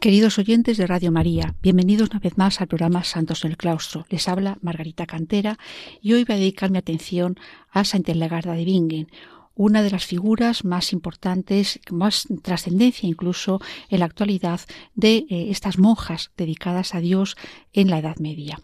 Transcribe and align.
Queridos 0.00 0.38
oyentes 0.38 0.78
de 0.78 0.86
Radio 0.86 1.12
María, 1.12 1.56
bienvenidos 1.60 2.08
una 2.08 2.20
vez 2.20 2.38
más 2.38 2.62
al 2.62 2.68
programa 2.68 3.04
Santos 3.04 3.44
en 3.44 3.50
el 3.50 3.58
Claustro. 3.58 4.06
Les 4.08 4.28
habla 4.28 4.56
Margarita 4.62 5.04
Cantera 5.04 5.58
y 6.00 6.14
hoy 6.14 6.24
voy 6.24 6.36
a 6.36 6.38
dedicar 6.38 6.70
mi 6.70 6.78
atención 6.78 7.38
a 7.70 7.84
Santa 7.84 8.14
Legarda 8.14 8.54
de 8.54 8.64
Bingen, 8.64 9.08
una 9.54 9.82
de 9.82 9.90
las 9.90 10.06
figuras 10.06 10.64
más 10.64 10.94
importantes, 10.94 11.80
más 11.90 12.26
trascendencia 12.42 13.10
incluso 13.10 13.60
en 13.90 13.98
la 13.98 14.06
actualidad 14.06 14.62
de 14.94 15.26
eh, 15.28 15.48
estas 15.50 15.76
monjas 15.76 16.30
dedicadas 16.34 16.94
a 16.94 17.00
Dios 17.00 17.36
en 17.74 17.90
la 17.90 17.98
Edad 17.98 18.16
Media. 18.20 18.58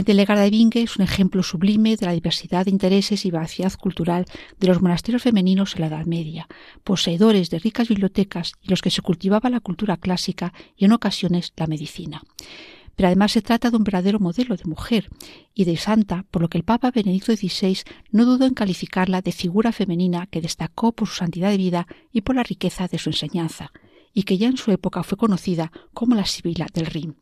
Legarda 0.00 0.42
de 0.42 0.50
Vingue 0.50 0.82
es 0.82 0.96
un 0.96 1.02
ejemplo 1.02 1.42
sublime 1.42 1.96
de 1.96 2.06
la 2.06 2.12
diversidad 2.12 2.64
de 2.64 2.70
intereses 2.70 3.24
y 3.26 3.30
vaciedad 3.30 3.72
cultural 3.74 4.24
de 4.58 4.66
los 4.66 4.80
monasterios 4.80 5.22
femeninos 5.22 5.74
en 5.74 5.82
la 5.82 5.86
Edad 5.88 6.06
Media, 6.06 6.48
poseedores 6.82 7.50
de 7.50 7.58
ricas 7.58 7.88
bibliotecas 7.88 8.54
y 8.62 8.70
los 8.70 8.80
que 8.80 8.90
se 8.90 9.02
cultivaba 9.02 9.50
la 9.50 9.60
cultura 9.60 9.98
clásica 9.98 10.54
y 10.76 10.86
en 10.86 10.92
ocasiones 10.92 11.52
la 11.56 11.66
medicina. 11.66 12.22
Pero 12.96 13.08
además 13.08 13.32
se 13.32 13.42
trata 13.42 13.70
de 13.70 13.76
un 13.76 13.84
verdadero 13.84 14.18
modelo 14.18 14.56
de 14.56 14.64
mujer 14.64 15.10
y 15.54 15.64
de 15.64 15.76
santa, 15.76 16.24
por 16.30 16.42
lo 16.42 16.48
que 16.48 16.58
el 16.58 16.64
Papa 16.64 16.90
Benedicto 16.90 17.34
XVI 17.34 17.78
no 18.10 18.24
dudó 18.24 18.46
en 18.46 18.54
calificarla 18.54 19.20
de 19.20 19.32
figura 19.32 19.72
femenina 19.72 20.26
que 20.26 20.40
destacó 20.40 20.92
por 20.92 21.08
su 21.08 21.16
santidad 21.16 21.50
de 21.50 21.58
vida 21.58 21.86
y 22.12 22.22
por 22.22 22.34
la 22.34 22.42
riqueza 22.42 22.88
de 22.88 22.98
su 22.98 23.10
enseñanza, 23.10 23.72
y 24.12 24.24
que 24.24 24.38
ya 24.38 24.48
en 24.48 24.56
su 24.56 24.70
época 24.72 25.02
fue 25.02 25.18
conocida 25.18 25.70
como 25.92 26.14
la 26.14 26.26
Sibila 26.26 26.66
del 26.72 26.86
Rin. 26.86 27.16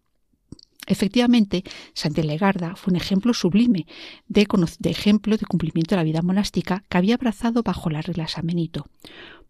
Efectivamente, 0.90 1.62
Santa 1.94 2.20
Legarda 2.24 2.74
fue 2.74 2.90
un 2.90 2.96
ejemplo 2.96 3.32
sublime 3.32 3.86
de, 4.26 4.44
ejemplo 4.90 5.36
de 5.36 5.46
cumplimiento 5.46 5.94
de 5.94 5.98
la 5.98 6.04
vida 6.04 6.20
monástica 6.20 6.82
que 6.88 6.98
había 6.98 7.14
abrazado 7.14 7.62
bajo 7.62 7.90
las 7.90 8.06
reglas 8.06 8.36
Amenito. 8.38 8.88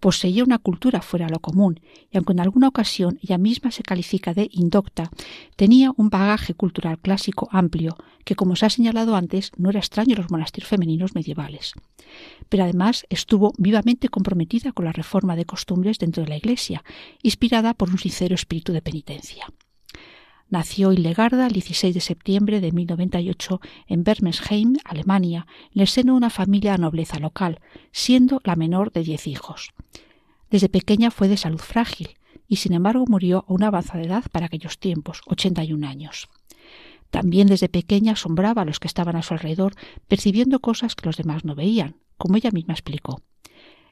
Poseía 0.01 0.45
una 0.45 0.59
cultura 0.59 1.01
fuera 1.01 1.25
de 1.27 1.33
lo 1.33 1.39
común, 1.39 1.81
y 2.11 2.19
aunque 2.19 2.35
en 2.35 2.41
alguna 2.41 2.69
ocasión 2.69 3.19
ella 3.23 3.39
misma 3.39 3.71
se 3.71 3.83
califica 3.83 4.35
de 4.35 4.51
indocta, 4.53 5.11
tenía 5.57 5.93
un 5.97 6.11
bagaje 6.11 6.53
cultural 6.53 6.99
clásico 6.99 7.49
amplio, 7.51 7.97
que 8.25 8.35
como 8.35 8.55
se 8.55 8.67
ha 8.67 8.71
señalado 8.71 9.17
antes, 9.17 9.51
no 9.57 9.71
era 9.71 9.79
extraño 9.79 10.17
a 10.17 10.21
los 10.21 10.31
monasterios 10.31 10.69
femeninos 10.69 11.15
medievales. 11.15 11.73
Pero 12.51 12.65
además 12.65 13.07
estuvo 13.09 13.55
vivamente 13.57 14.11
comprometida 14.11 14.73
con 14.73 14.85
la 14.85 14.93
reforma 14.93 15.37
de 15.37 15.47
costumbres 15.47 15.99
dentro 15.99 16.23
de 16.23 16.29
la 16.29 16.37
Iglesia, 16.37 16.85
inspirada 17.23 17.73
por 17.73 17.89
un 17.89 17.99
sincero 17.99 18.35
espíritu 18.35 18.75
de 18.75 18.83
penitencia. 18.83 19.47
Nació 20.51 20.93
Hillegarda 20.93 21.47
el 21.47 21.53
16 21.53 21.95
de 21.95 22.01
septiembre 22.01 22.61
de 22.61 22.73
1098 22.73 23.61
en 23.87 24.03
Bermesheim, 24.03 24.79
Alemania, 24.85 25.47
en 25.73 25.81
el 25.81 25.87
seno 25.87 26.15
de 26.15 26.17
una 26.17 26.31
familia 26.31 26.73
de 26.73 26.79
nobleza 26.79 27.21
local, 27.21 27.61
siendo 27.93 28.41
la 28.43 28.57
menor 28.57 28.91
de 28.91 29.05
diez 29.05 29.29
hijos. 29.29 29.71
Desde 30.51 30.69
pequeña 30.69 31.13
fue 31.13 31.29
de 31.29 31.37
salud 31.37 31.61
frágil 31.61 32.17
y 32.49 32.57
sin 32.57 32.73
embargo 32.73 33.05
murió 33.07 33.45
a 33.47 33.53
una 33.53 33.69
avanzada 33.69 34.03
edad 34.03 34.25
para 34.33 34.47
aquellos 34.47 34.81
tiempos, 34.81 35.21
81 35.27 35.87
años. 35.87 36.29
También 37.11 37.47
desde 37.47 37.69
pequeña 37.69 38.15
asombraba 38.15 38.63
a 38.63 38.65
los 38.65 38.81
que 38.81 38.89
estaban 38.89 39.15
a 39.15 39.23
su 39.23 39.35
alrededor, 39.35 39.75
percibiendo 40.09 40.59
cosas 40.59 40.97
que 40.97 41.07
los 41.07 41.17
demás 41.17 41.45
no 41.45 41.55
veían, 41.55 41.95
como 42.17 42.37
ella 42.37 42.51
misma 42.51 42.75
explicó. 42.75 43.23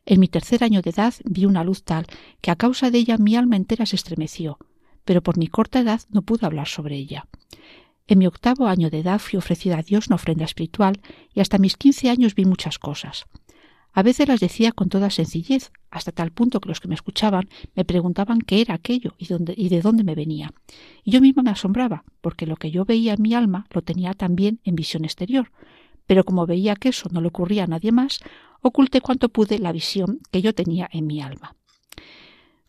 En 0.06 0.18
mi 0.18 0.26
tercer 0.26 0.64
año 0.64 0.82
de 0.82 0.90
edad 0.90 1.14
vi 1.24 1.44
una 1.44 1.62
luz 1.62 1.84
tal 1.84 2.06
que 2.40 2.50
a 2.50 2.56
causa 2.56 2.90
de 2.90 2.98
ella 2.98 3.16
mi 3.16 3.36
alma 3.36 3.54
entera 3.54 3.86
se 3.86 3.94
estremeció, 3.94 4.58
pero 5.08 5.22
por 5.22 5.38
mi 5.38 5.46
corta 5.46 5.80
edad 5.80 6.02
no 6.10 6.20
pude 6.20 6.44
hablar 6.44 6.68
sobre 6.68 6.94
ella. 6.96 7.26
En 8.08 8.18
mi 8.18 8.26
octavo 8.26 8.66
año 8.66 8.90
de 8.90 8.98
edad 8.98 9.18
fui 9.18 9.38
ofrecida 9.38 9.78
a 9.78 9.82
Dios 9.82 10.08
una 10.08 10.16
ofrenda 10.16 10.44
espiritual 10.44 11.00
y 11.32 11.40
hasta 11.40 11.56
mis 11.56 11.78
quince 11.78 12.10
años 12.10 12.34
vi 12.34 12.44
muchas 12.44 12.78
cosas. 12.78 13.24
A 13.94 14.02
veces 14.02 14.28
las 14.28 14.38
decía 14.38 14.70
con 14.70 14.90
toda 14.90 15.08
sencillez, 15.08 15.72
hasta 15.90 16.12
tal 16.12 16.30
punto 16.30 16.60
que 16.60 16.68
los 16.68 16.80
que 16.80 16.88
me 16.88 16.94
escuchaban 16.94 17.48
me 17.74 17.86
preguntaban 17.86 18.42
qué 18.42 18.60
era 18.60 18.74
aquello 18.74 19.14
y, 19.16 19.28
dónde, 19.28 19.54
y 19.56 19.70
de 19.70 19.80
dónde 19.80 20.04
me 20.04 20.14
venía. 20.14 20.52
Y 21.04 21.12
yo 21.12 21.22
misma 21.22 21.42
me 21.42 21.52
asombraba, 21.52 22.04
porque 22.20 22.44
lo 22.44 22.56
que 22.56 22.70
yo 22.70 22.84
veía 22.84 23.14
en 23.14 23.22
mi 23.22 23.32
alma 23.32 23.66
lo 23.70 23.80
tenía 23.80 24.12
también 24.12 24.60
en 24.64 24.76
visión 24.76 25.06
exterior. 25.06 25.52
Pero 26.06 26.24
como 26.24 26.44
veía 26.44 26.76
que 26.76 26.90
eso 26.90 27.08
no 27.10 27.22
le 27.22 27.28
ocurría 27.28 27.64
a 27.64 27.66
nadie 27.66 27.92
más, 27.92 28.20
oculté 28.60 29.00
cuanto 29.00 29.30
pude 29.30 29.58
la 29.58 29.72
visión 29.72 30.20
que 30.30 30.42
yo 30.42 30.54
tenía 30.54 30.86
en 30.92 31.06
mi 31.06 31.22
alma. 31.22 31.56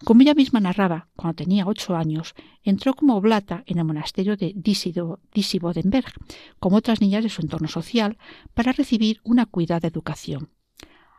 Como 0.06 0.22
ella 0.22 0.34
misma 0.34 0.62
narraba, 0.62 1.10
cuando 1.16 1.36
tenía 1.36 1.68
ocho 1.68 1.96
años, 1.96 2.34
entró 2.64 2.94
como 2.94 3.16
oblata 3.18 3.64
en 3.66 3.80
el 3.80 3.86
monasterio 3.86 4.38
de 4.38 4.54
Disibodenberg, 4.56 6.14
como 6.60 6.78
otras 6.78 7.02
niñas 7.02 7.24
de 7.24 7.30
su 7.30 7.42
entorno 7.42 7.68
social, 7.68 8.18
para 8.54 8.72
recibir 8.72 9.20
una 9.24 9.46
cuidada 9.46 9.88
educación. 9.88 10.50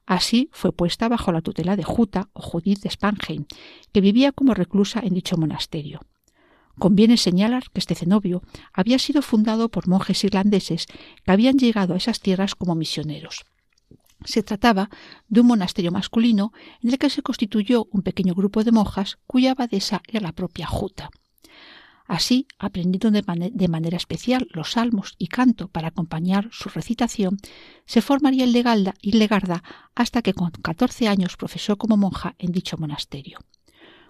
Así 0.06 0.48
fue 0.52 0.72
puesta 0.72 1.08
bajo 1.08 1.30
la 1.30 1.42
tutela 1.42 1.76
de 1.76 1.84
Juta 1.84 2.30
o 2.32 2.40
Judith 2.40 2.80
de 2.80 2.90
Spanheim, 2.90 3.44
que 3.92 4.00
vivía 4.00 4.32
como 4.32 4.54
reclusa 4.54 5.00
en 5.00 5.14
dicho 5.14 5.36
monasterio. 5.36 6.00
Conviene 6.78 7.18
señalar 7.18 7.64
que 7.72 7.80
este 7.80 7.94
cenobio 7.94 8.42
había 8.72 8.98
sido 8.98 9.20
fundado 9.20 9.68
por 9.68 9.86
monjes 9.86 10.24
irlandeses 10.24 10.86
que 10.86 11.30
habían 11.30 11.58
llegado 11.58 11.92
a 11.92 11.98
esas 11.98 12.20
tierras 12.20 12.54
como 12.54 12.74
misioneros. 12.74 13.44
Se 14.24 14.42
trataba 14.42 14.90
de 15.28 15.40
un 15.40 15.46
monasterio 15.46 15.92
masculino 15.92 16.52
en 16.82 16.90
el 16.90 16.98
que 16.98 17.10
se 17.10 17.22
constituyó 17.22 17.88
un 17.90 18.02
pequeño 18.02 18.34
grupo 18.34 18.64
de 18.64 18.72
monjas 18.72 19.18
cuya 19.26 19.52
abadesa 19.52 20.02
era 20.06 20.20
la 20.20 20.32
propia 20.32 20.66
Juta. 20.66 21.10
Así, 22.10 22.48
aprendiendo 22.58 23.12
de, 23.12 23.68
manera 23.68 23.96
especial 23.96 24.48
los 24.50 24.72
salmos 24.72 25.14
y 25.16 25.28
canto 25.28 25.68
para 25.68 25.88
acompañar 25.88 26.48
su 26.50 26.68
recitación, 26.68 27.36
se 27.86 28.02
formaría 28.02 28.42
el 28.42 28.52
Legalda 28.52 28.94
y 29.00 29.12
Legarda 29.12 29.62
hasta 29.94 30.20
que 30.20 30.34
con 30.34 30.50
catorce 30.50 31.06
años 31.06 31.36
profesó 31.36 31.78
como 31.78 31.96
monja 31.96 32.34
en 32.38 32.50
dicho 32.50 32.76
monasterio. 32.78 33.38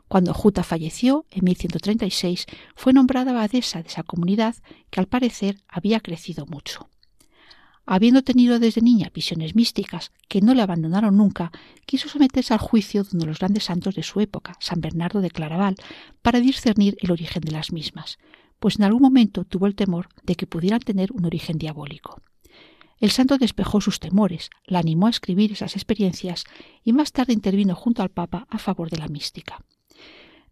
Cuando 0.09 0.33
Juta 0.33 0.63
falleció, 0.63 1.27
en 1.31 1.45
1136, 1.45 2.47
fue 2.75 2.95
nombrada 2.95 3.33
abadesa 3.33 3.83
de 3.83 3.89
esa 3.89 4.03
comunidad 4.03 4.57
que 4.89 5.01
al 5.01 5.07
parecer 5.07 5.63
había 5.69 6.01
crecido 6.01 6.47
mucho. 6.47 6.89
Habiendo 7.93 8.23
tenido 8.23 8.61
desde 8.61 8.83
niña 8.83 9.11
visiones 9.13 9.57
místicas 9.57 10.13
que 10.29 10.41
no 10.41 10.55
le 10.55 10.63
abandonaron 10.63 11.17
nunca, 11.17 11.51
quiso 11.87 12.09
someterse 12.09 12.55
al 12.55 12.61
juicio 12.61 13.03
de 13.03 13.09
uno 13.15 13.23
de 13.23 13.27
los 13.27 13.41
grandes 13.41 13.65
santos 13.65 13.97
de 13.97 14.05
su 14.05 14.21
época, 14.21 14.57
San 14.61 14.81
Bernardo 14.81 15.21
de 15.21 15.33
Claraval, 15.33 15.75
para 16.23 16.39
discernir 16.39 16.97
el 17.01 17.11
origen 17.11 17.41
de 17.41 17.51
las 17.51 17.73
mismas, 17.73 18.21
pues 18.61 18.79
en 18.79 18.85
algún 18.85 19.03
momento 19.03 19.45
tuvo 19.45 19.67
el 19.67 19.75
temor 19.75 20.09
de 20.23 20.37
que 20.37 20.47
pudieran 20.47 20.79
tener 20.79 21.11
un 21.11 21.25
origen 21.25 21.59
diabólico. 21.59 22.23
El 23.01 23.11
santo 23.11 23.39
despejó 23.39 23.81
sus 23.81 23.99
temores, 23.99 24.51
la 24.67 24.79
animó 24.79 25.09
a 25.09 25.11
escribir 25.11 25.51
esas 25.51 25.75
experiencias 25.75 26.45
y 26.85 26.93
más 26.93 27.11
tarde 27.11 27.33
intervino 27.33 27.75
junto 27.75 28.05
al 28.05 28.11
Papa 28.11 28.47
a 28.51 28.59
favor 28.59 28.89
de 28.89 28.99
la 28.99 29.09
mística. 29.09 29.65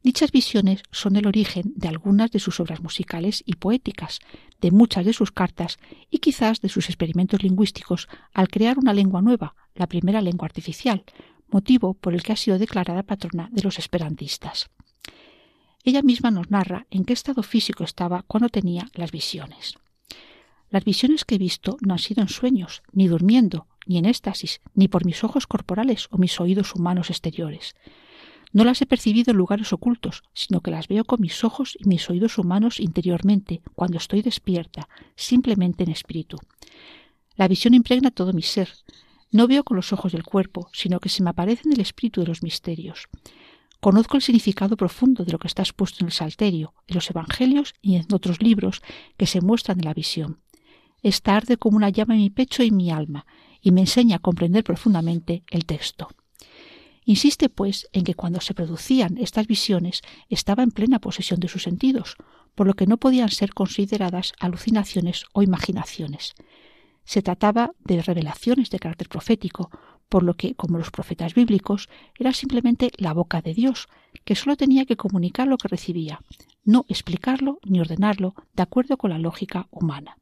Dichas 0.02 0.30
visiones 0.30 0.82
son 0.92 1.16
el 1.16 1.26
origen 1.26 1.72
de 1.74 1.88
algunas 1.88 2.30
de 2.30 2.38
sus 2.38 2.60
obras 2.60 2.80
musicales 2.80 3.42
y 3.44 3.54
poéticas, 3.54 4.20
de 4.60 4.70
muchas 4.70 5.04
de 5.04 5.12
sus 5.12 5.32
cartas 5.32 5.78
y 6.10 6.18
quizás 6.18 6.60
de 6.60 6.68
sus 6.68 6.88
experimentos 6.88 7.42
lingüísticos 7.42 8.08
al 8.32 8.48
crear 8.48 8.78
una 8.78 8.94
lengua 8.94 9.22
nueva, 9.22 9.54
la 9.74 9.88
primera 9.88 10.22
lengua 10.22 10.46
artificial, 10.46 11.04
motivo 11.48 11.94
por 11.94 12.14
el 12.14 12.22
que 12.22 12.32
ha 12.32 12.36
sido 12.36 12.58
declarada 12.58 13.02
patrona 13.02 13.48
de 13.52 13.62
los 13.62 13.78
esperantistas. 13.78 14.70
Ella 15.84 16.02
misma 16.02 16.30
nos 16.30 16.50
narra 16.50 16.86
en 16.90 17.04
qué 17.04 17.12
estado 17.12 17.42
físico 17.42 17.82
estaba 17.82 18.22
cuando 18.22 18.48
tenía 18.48 18.88
las 18.94 19.10
visiones. 19.10 19.74
Las 20.70 20.84
visiones 20.84 21.24
que 21.24 21.36
he 21.36 21.38
visto 21.38 21.76
no 21.80 21.94
han 21.94 21.98
sido 21.98 22.20
en 22.20 22.28
sueños, 22.28 22.82
ni 22.92 23.08
durmiendo, 23.08 23.66
ni 23.86 23.96
en 23.98 24.04
éxtasis, 24.04 24.60
ni 24.74 24.86
por 24.86 25.06
mis 25.06 25.24
ojos 25.24 25.46
corporales 25.46 26.08
o 26.10 26.18
mis 26.18 26.38
oídos 26.40 26.74
humanos 26.74 27.10
exteriores. 27.10 27.74
No 28.52 28.64
las 28.64 28.80
he 28.80 28.86
percibido 28.86 29.30
en 29.30 29.36
lugares 29.36 29.72
ocultos, 29.72 30.22
sino 30.32 30.60
que 30.60 30.70
las 30.70 30.88
veo 30.88 31.04
con 31.04 31.20
mis 31.20 31.44
ojos 31.44 31.76
y 31.78 31.88
mis 31.88 32.08
oídos 32.08 32.38
humanos 32.38 32.80
interiormente, 32.80 33.62
cuando 33.74 33.98
estoy 33.98 34.22
despierta, 34.22 34.88
simplemente 35.16 35.84
en 35.84 35.90
espíritu. 35.90 36.38
La 37.36 37.48
visión 37.48 37.74
impregna 37.74 38.10
todo 38.10 38.32
mi 38.32 38.42
ser. 38.42 38.70
No 39.30 39.46
veo 39.46 39.64
con 39.64 39.76
los 39.76 39.92
ojos 39.92 40.12
del 40.12 40.24
cuerpo, 40.24 40.70
sino 40.72 40.98
que 41.00 41.08
se 41.08 41.22
me 41.22 41.30
aparece 41.30 41.62
en 41.66 41.74
el 41.74 41.80
espíritu 41.80 42.22
de 42.22 42.26
los 42.26 42.42
misterios. 42.42 43.08
Conozco 43.80 44.16
el 44.16 44.22
significado 44.22 44.76
profundo 44.76 45.24
de 45.24 45.32
lo 45.32 45.38
que 45.38 45.46
está 45.46 45.62
expuesto 45.62 45.98
en 46.00 46.06
el 46.06 46.12
Salterio, 46.12 46.74
en 46.88 46.96
los 46.96 47.08
Evangelios 47.10 47.74
y 47.80 47.96
en 47.96 48.06
otros 48.12 48.42
libros 48.42 48.82
que 49.16 49.26
se 49.26 49.40
muestran 49.40 49.78
en 49.78 49.84
la 49.84 49.94
visión. 49.94 50.40
Esta 51.02 51.36
arde 51.36 51.58
como 51.58 51.76
una 51.76 51.90
llama 51.90 52.14
en 52.14 52.22
mi 52.22 52.30
pecho 52.30 52.64
y 52.64 52.68
en 52.68 52.76
mi 52.76 52.90
alma, 52.90 53.24
y 53.60 53.70
me 53.70 53.82
enseña 53.82 54.16
a 54.16 54.20
comprender 54.20 54.64
profundamente 54.64 55.44
el 55.50 55.64
texto. 55.64 56.08
Insiste, 57.08 57.48
pues, 57.48 57.88
en 57.94 58.04
que 58.04 58.12
cuando 58.12 58.38
se 58.42 58.52
producían 58.52 59.16
estas 59.16 59.46
visiones 59.46 60.02
estaba 60.28 60.62
en 60.62 60.70
plena 60.70 60.98
posesión 60.98 61.40
de 61.40 61.48
sus 61.48 61.62
sentidos, 61.62 62.16
por 62.54 62.66
lo 62.66 62.74
que 62.74 62.86
no 62.86 62.98
podían 62.98 63.30
ser 63.30 63.54
consideradas 63.54 64.34
alucinaciones 64.38 65.24
o 65.32 65.42
imaginaciones. 65.42 66.34
Se 67.04 67.22
trataba 67.22 67.70
de 67.82 68.02
revelaciones 68.02 68.68
de 68.68 68.78
carácter 68.78 69.08
profético, 69.08 69.70
por 70.10 70.22
lo 70.22 70.34
que, 70.34 70.54
como 70.54 70.76
los 70.76 70.90
profetas 70.90 71.32
bíblicos, 71.32 71.88
era 72.14 72.34
simplemente 72.34 72.90
la 72.98 73.14
boca 73.14 73.40
de 73.40 73.54
Dios, 73.54 73.88
que 74.26 74.34
sólo 74.34 74.58
tenía 74.58 74.84
que 74.84 74.98
comunicar 74.98 75.48
lo 75.48 75.56
que 75.56 75.68
recibía, 75.68 76.20
no 76.62 76.84
explicarlo 76.88 77.58
ni 77.64 77.80
ordenarlo 77.80 78.34
de 78.52 78.64
acuerdo 78.64 78.98
con 78.98 79.12
la 79.12 79.18
lógica 79.18 79.66
humana. 79.70 80.18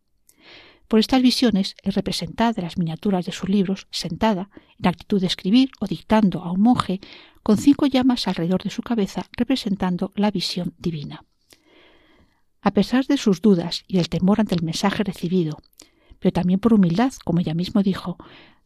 Por 0.88 1.00
estas 1.00 1.22
visiones 1.22 1.74
es 1.82 1.94
representada 1.94 2.54
en 2.56 2.64
las 2.64 2.78
miniaturas 2.78 3.26
de 3.26 3.32
sus 3.32 3.48
libros 3.48 3.88
sentada, 3.90 4.50
en 4.78 4.86
actitud 4.86 5.20
de 5.20 5.26
escribir 5.26 5.70
o 5.80 5.86
dictando 5.86 6.42
a 6.42 6.52
un 6.52 6.60
monje, 6.60 7.00
con 7.42 7.58
cinco 7.58 7.86
llamas 7.86 8.28
alrededor 8.28 8.62
de 8.62 8.70
su 8.70 8.82
cabeza 8.82 9.26
representando 9.36 10.12
la 10.14 10.30
visión 10.30 10.74
divina. 10.78 11.24
A 12.60 12.72
pesar 12.72 13.06
de 13.06 13.16
sus 13.16 13.40
dudas 13.42 13.84
y 13.86 13.98
el 13.98 14.08
temor 14.08 14.40
ante 14.40 14.54
el 14.54 14.62
mensaje 14.62 15.04
recibido, 15.04 15.58
pero 16.18 16.32
también 16.32 16.60
por 16.60 16.74
humildad, 16.74 17.12
como 17.24 17.40
ella 17.40 17.54
mismo 17.54 17.82
dijo, 17.82 18.16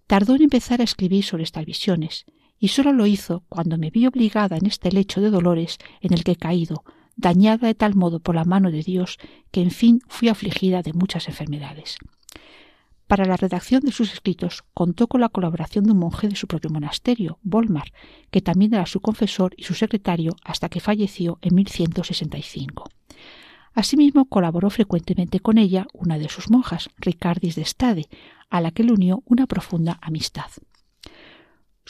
tardó 0.06 0.34
en 0.34 0.42
empezar 0.42 0.80
a 0.80 0.84
escribir 0.84 1.24
sobre 1.24 1.42
estas 1.44 1.64
visiones, 1.64 2.24
y 2.58 2.68
sólo 2.68 2.92
lo 2.92 3.06
hizo 3.06 3.44
cuando 3.48 3.78
me 3.78 3.90
vi 3.90 4.06
obligada 4.06 4.56
en 4.56 4.66
este 4.66 4.92
lecho 4.92 5.20
de 5.20 5.30
dolores 5.30 5.78
en 6.00 6.12
el 6.12 6.24
que 6.24 6.32
he 6.32 6.36
caído, 6.36 6.84
dañada 7.20 7.68
de 7.68 7.74
tal 7.74 7.94
modo 7.94 8.20
por 8.20 8.34
la 8.34 8.44
mano 8.44 8.70
de 8.70 8.82
Dios 8.82 9.18
que 9.50 9.62
en 9.62 9.70
fin 9.70 10.00
fui 10.08 10.28
afligida 10.28 10.82
de 10.82 10.92
muchas 10.92 11.28
enfermedades. 11.28 11.96
Para 13.06 13.24
la 13.24 13.36
redacción 13.36 13.82
de 13.82 13.90
sus 13.90 14.12
escritos 14.12 14.62
contó 14.72 15.08
con 15.08 15.20
la 15.20 15.28
colaboración 15.28 15.84
de 15.84 15.92
un 15.92 15.98
monje 15.98 16.28
de 16.28 16.36
su 16.36 16.46
propio 16.46 16.70
monasterio, 16.70 17.38
Volmar, 17.42 17.92
que 18.30 18.40
también 18.40 18.72
era 18.72 18.86
su 18.86 19.00
confesor 19.00 19.52
y 19.56 19.64
su 19.64 19.74
secretario 19.74 20.36
hasta 20.44 20.68
que 20.68 20.78
falleció 20.78 21.38
en 21.42 21.56
1165. 21.56 22.88
Asimismo, 23.74 24.26
colaboró 24.26 24.70
frecuentemente 24.70 25.40
con 25.40 25.58
ella 25.58 25.86
una 25.92 26.18
de 26.18 26.28
sus 26.28 26.50
monjas, 26.50 26.90
Ricardis 26.98 27.56
de 27.56 27.64
Stade, 27.64 28.08
a 28.48 28.60
la 28.60 28.70
que 28.70 28.84
le 28.84 28.92
unió 28.92 29.22
una 29.26 29.46
profunda 29.46 29.98
amistad. 30.02 30.50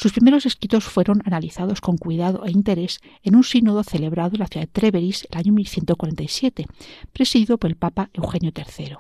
Sus 0.01 0.13
primeros 0.13 0.47
escritos 0.47 0.85
fueron 0.85 1.21
analizados 1.27 1.83
con 1.83 1.99
cuidado 1.99 2.47
e 2.47 2.51
interés 2.51 3.01
en 3.23 3.37
un 3.37 3.45
sínodo 3.45 3.85
celebrado 3.85 4.35
en 4.35 4.41
la 4.41 4.47
ciudad 4.47 4.65
de 4.65 4.73
Treveris 4.73 5.29
el 5.31 5.39
año 5.39 5.53
1147, 5.53 6.65
presidido 7.13 7.59
por 7.59 7.69
el 7.69 7.77
Papa 7.77 8.09
Eugenio 8.15 8.51
III. 8.57 8.97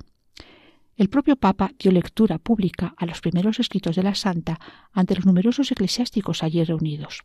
El 0.98 1.08
propio 1.08 1.36
Papa 1.36 1.70
dio 1.78 1.90
lectura 1.90 2.36
pública 2.36 2.92
a 2.98 3.06
los 3.06 3.22
primeros 3.22 3.58
escritos 3.60 3.96
de 3.96 4.02
la 4.02 4.14
Santa 4.14 4.60
ante 4.92 5.14
los 5.14 5.24
numerosos 5.24 5.72
eclesiásticos 5.72 6.42
allí 6.42 6.62
reunidos. 6.64 7.24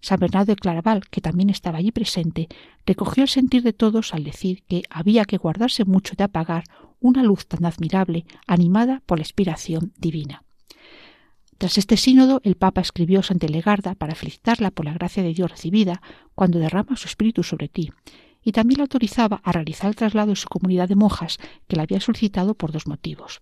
San 0.00 0.18
Bernardo 0.18 0.52
de 0.52 0.56
Claraval, 0.56 1.02
que 1.10 1.20
también 1.20 1.50
estaba 1.50 1.76
allí 1.76 1.92
presente, 1.92 2.48
recogió 2.86 3.24
el 3.24 3.28
sentir 3.28 3.62
de 3.64 3.74
todos 3.74 4.14
al 4.14 4.24
decir 4.24 4.62
que 4.62 4.82
había 4.88 5.26
que 5.26 5.36
guardarse 5.36 5.84
mucho 5.84 6.14
de 6.16 6.24
apagar 6.24 6.64
una 7.00 7.22
luz 7.22 7.46
tan 7.46 7.66
admirable, 7.66 8.24
animada 8.46 9.02
por 9.04 9.18
la 9.18 9.24
inspiración 9.24 9.92
divina. 9.98 10.43
Tras 11.58 11.78
este 11.78 11.96
sínodo, 11.96 12.40
el 12.44 12.56
Papa 12.56 12.80
escribió 12.80 13.20
a 13.20 13.22
Santa 13.22 13.46
Legarda 13.46 13.94
para 13.94 14.14
felicitarla 14.14 14.70
por 14.70 14.84
la 14.84 14.94
gracia 14.94 15.22
de 15.22 15.32
Dios 15.32 15.50
recibida 15.50 16.02
cuando 16.34 16.58
derrama 16.58 16.96
su 16.96 17.06
espíritu 17.06 17.42
sobre 17.42 17.68
ti, 17.68 17.90
y 18.42 18.52
también 18.52 18.78
la 18.78 18.84
autorizaba 18.84 19.40
a 19.44 19.52
realizar 19.52 19.88
el 19.88 19.96
traslado 19.96 20.30
de 20.30 20.36
su 20.36 20.48
comunidad 20.48 20.88
de 20.88 20.96
monjas, 20.96 21.38
que 21.66 21.76
la 21.76 21.84
había 21.84 22.00
solicitado 22.00 22.54
por 22.54 22.72
dos 22.72 22.86
motivos 22.86 23.40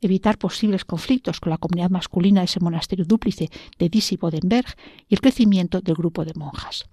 evitar 0.00 0.38
posibles 0.38 0.84
conflictos 0.84 1.40
con 1.40 1.50
la 1.50 1.58
comunidad 1.58 1.90
masculina 1.90 2.40
de 2.40 2.46
ese 2.46 2.60
monasterio 2.60 3.04
dúplice 3.04 3.50
de 3.78 3.88
Disi-Bodenberg 3.88 4.66
y 5.08 5.14
el 5.14 5.20
crecimiento 5.20 5.80
del 5.80 5.94
grupo 5.94 6.24
de 6.24 6.34
monjas. 6.34 6.86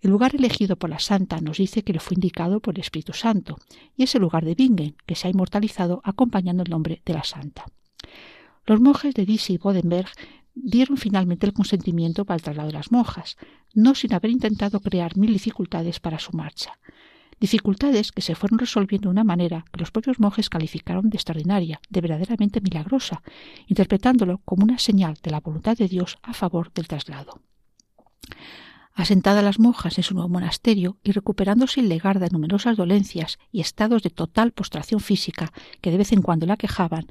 El 0.00 0.10
lugar 0.10 0.34
elegido 0.34 0.76
por 0.76 0.90
la 0.90 0.98
santa 0.98 1.40
nos 1.40 1.58
dice 1.58 1.82
que 1.82 1.92
le 1.92 2.00
fue 2.00 2.14
indicado 2.14 2.60
por 2.60 2.74
el 2.74 2.80
Espíritu 2.80 3.12
Santo, 3.12 3.58
y 3.96 4.04
es 4.04 4.14
el 4.14 4.22
lugar 4.22 4.44
de 4.44 4.54
Bingen, 4.54 4.96
que 5.06 5.14
se 5.14 5.26
ha 5.26 5.30
inmortalizado 5.30 6.00
acompañando 6.04 6.62
el 6.62 6.70
nombre 6.70 7.02
de 7.04 7.14
la 7.14 7.24
santa. 7.24 7.64
Los 8.66 8.80
monjes 8.80 9.14
de 9.14 9.24
Disi-Bodenberg 9.24 10.08
dieron 10.54 10.96
finalmente 10.96 11.46
el 11.46 11.52
consentimiento 11.52 12.24
para 12.24 12.36
el 12.36 12.42
traslado 12.42 12.68
de 12.68 12.74
las 12.74 12.92
monjas, 12.92 13.36
no 13.74 13.94
sin 13.94 14.12
haber 14.14 14.30
intentado 14.30 14.80
crear 14.80 15.16
mil 15.16 15.32
dificultades 15.32 16.00
para 16.00 16.18
su 16.18 16.32
marcha 16.32 16.78
dificultades 17.40 18.12
que 18.12 18.22
se 18.22 18.34
fueron 18.34 18.58
resolviendo 18.58 19.08
de 19.08 19.12
una 19.12 19.24
manera 19.24 19.64
que 19.72 19.80
los 19.80 19.90
propios 19.90 20.20
monjes 20.20 20.48
calificaron 20.48 21.10
de 21.10 21.16
extraordinaria, 21.16 21.80
de 21.88 22.00
verdaderamente 22.00 22.60
milagrosa, 22.60 23.22
interpretándolo 23.66 24.40
como 24.44 24.64
una 24.64 24.78
señal 24.78 25.18
de 25.22 25.30
la 25.30 25.40
voluntad 25.40 25.76
de 25.76 25.88
Dios 25.88 26.18
a 26.22 26.32
favor 26.32 26.72
del 26.72 26.88
traslado. 26.88 27.40
Asentadas 28.96 29.44
las 29.44 29.58
monjas 29.58 29.98
en 29.98 30.04
su 30.04 30.14
nuevo 30.14 30.30
monasterio 30.30 30.96
y 31.04 31.12
recuperándose 31.12 31.82
Legarda 31.82 32.24
de 32.24 32.32
numerosas 32.32 32.78
dolencias 32.78 33.38
y 33.52 33.60
estados 33.60 34.02
de 34.02 34.08
total 34.08 34.52
postración 34.52 35.00
física 35.00 35.52
que 35.82 35.90
de 35.90 35.98
vez 35.98 36.12
en 36.12 36.22
cuando 36.22 36.46
la 36.46 36.56
quejaban, 36.56 37.06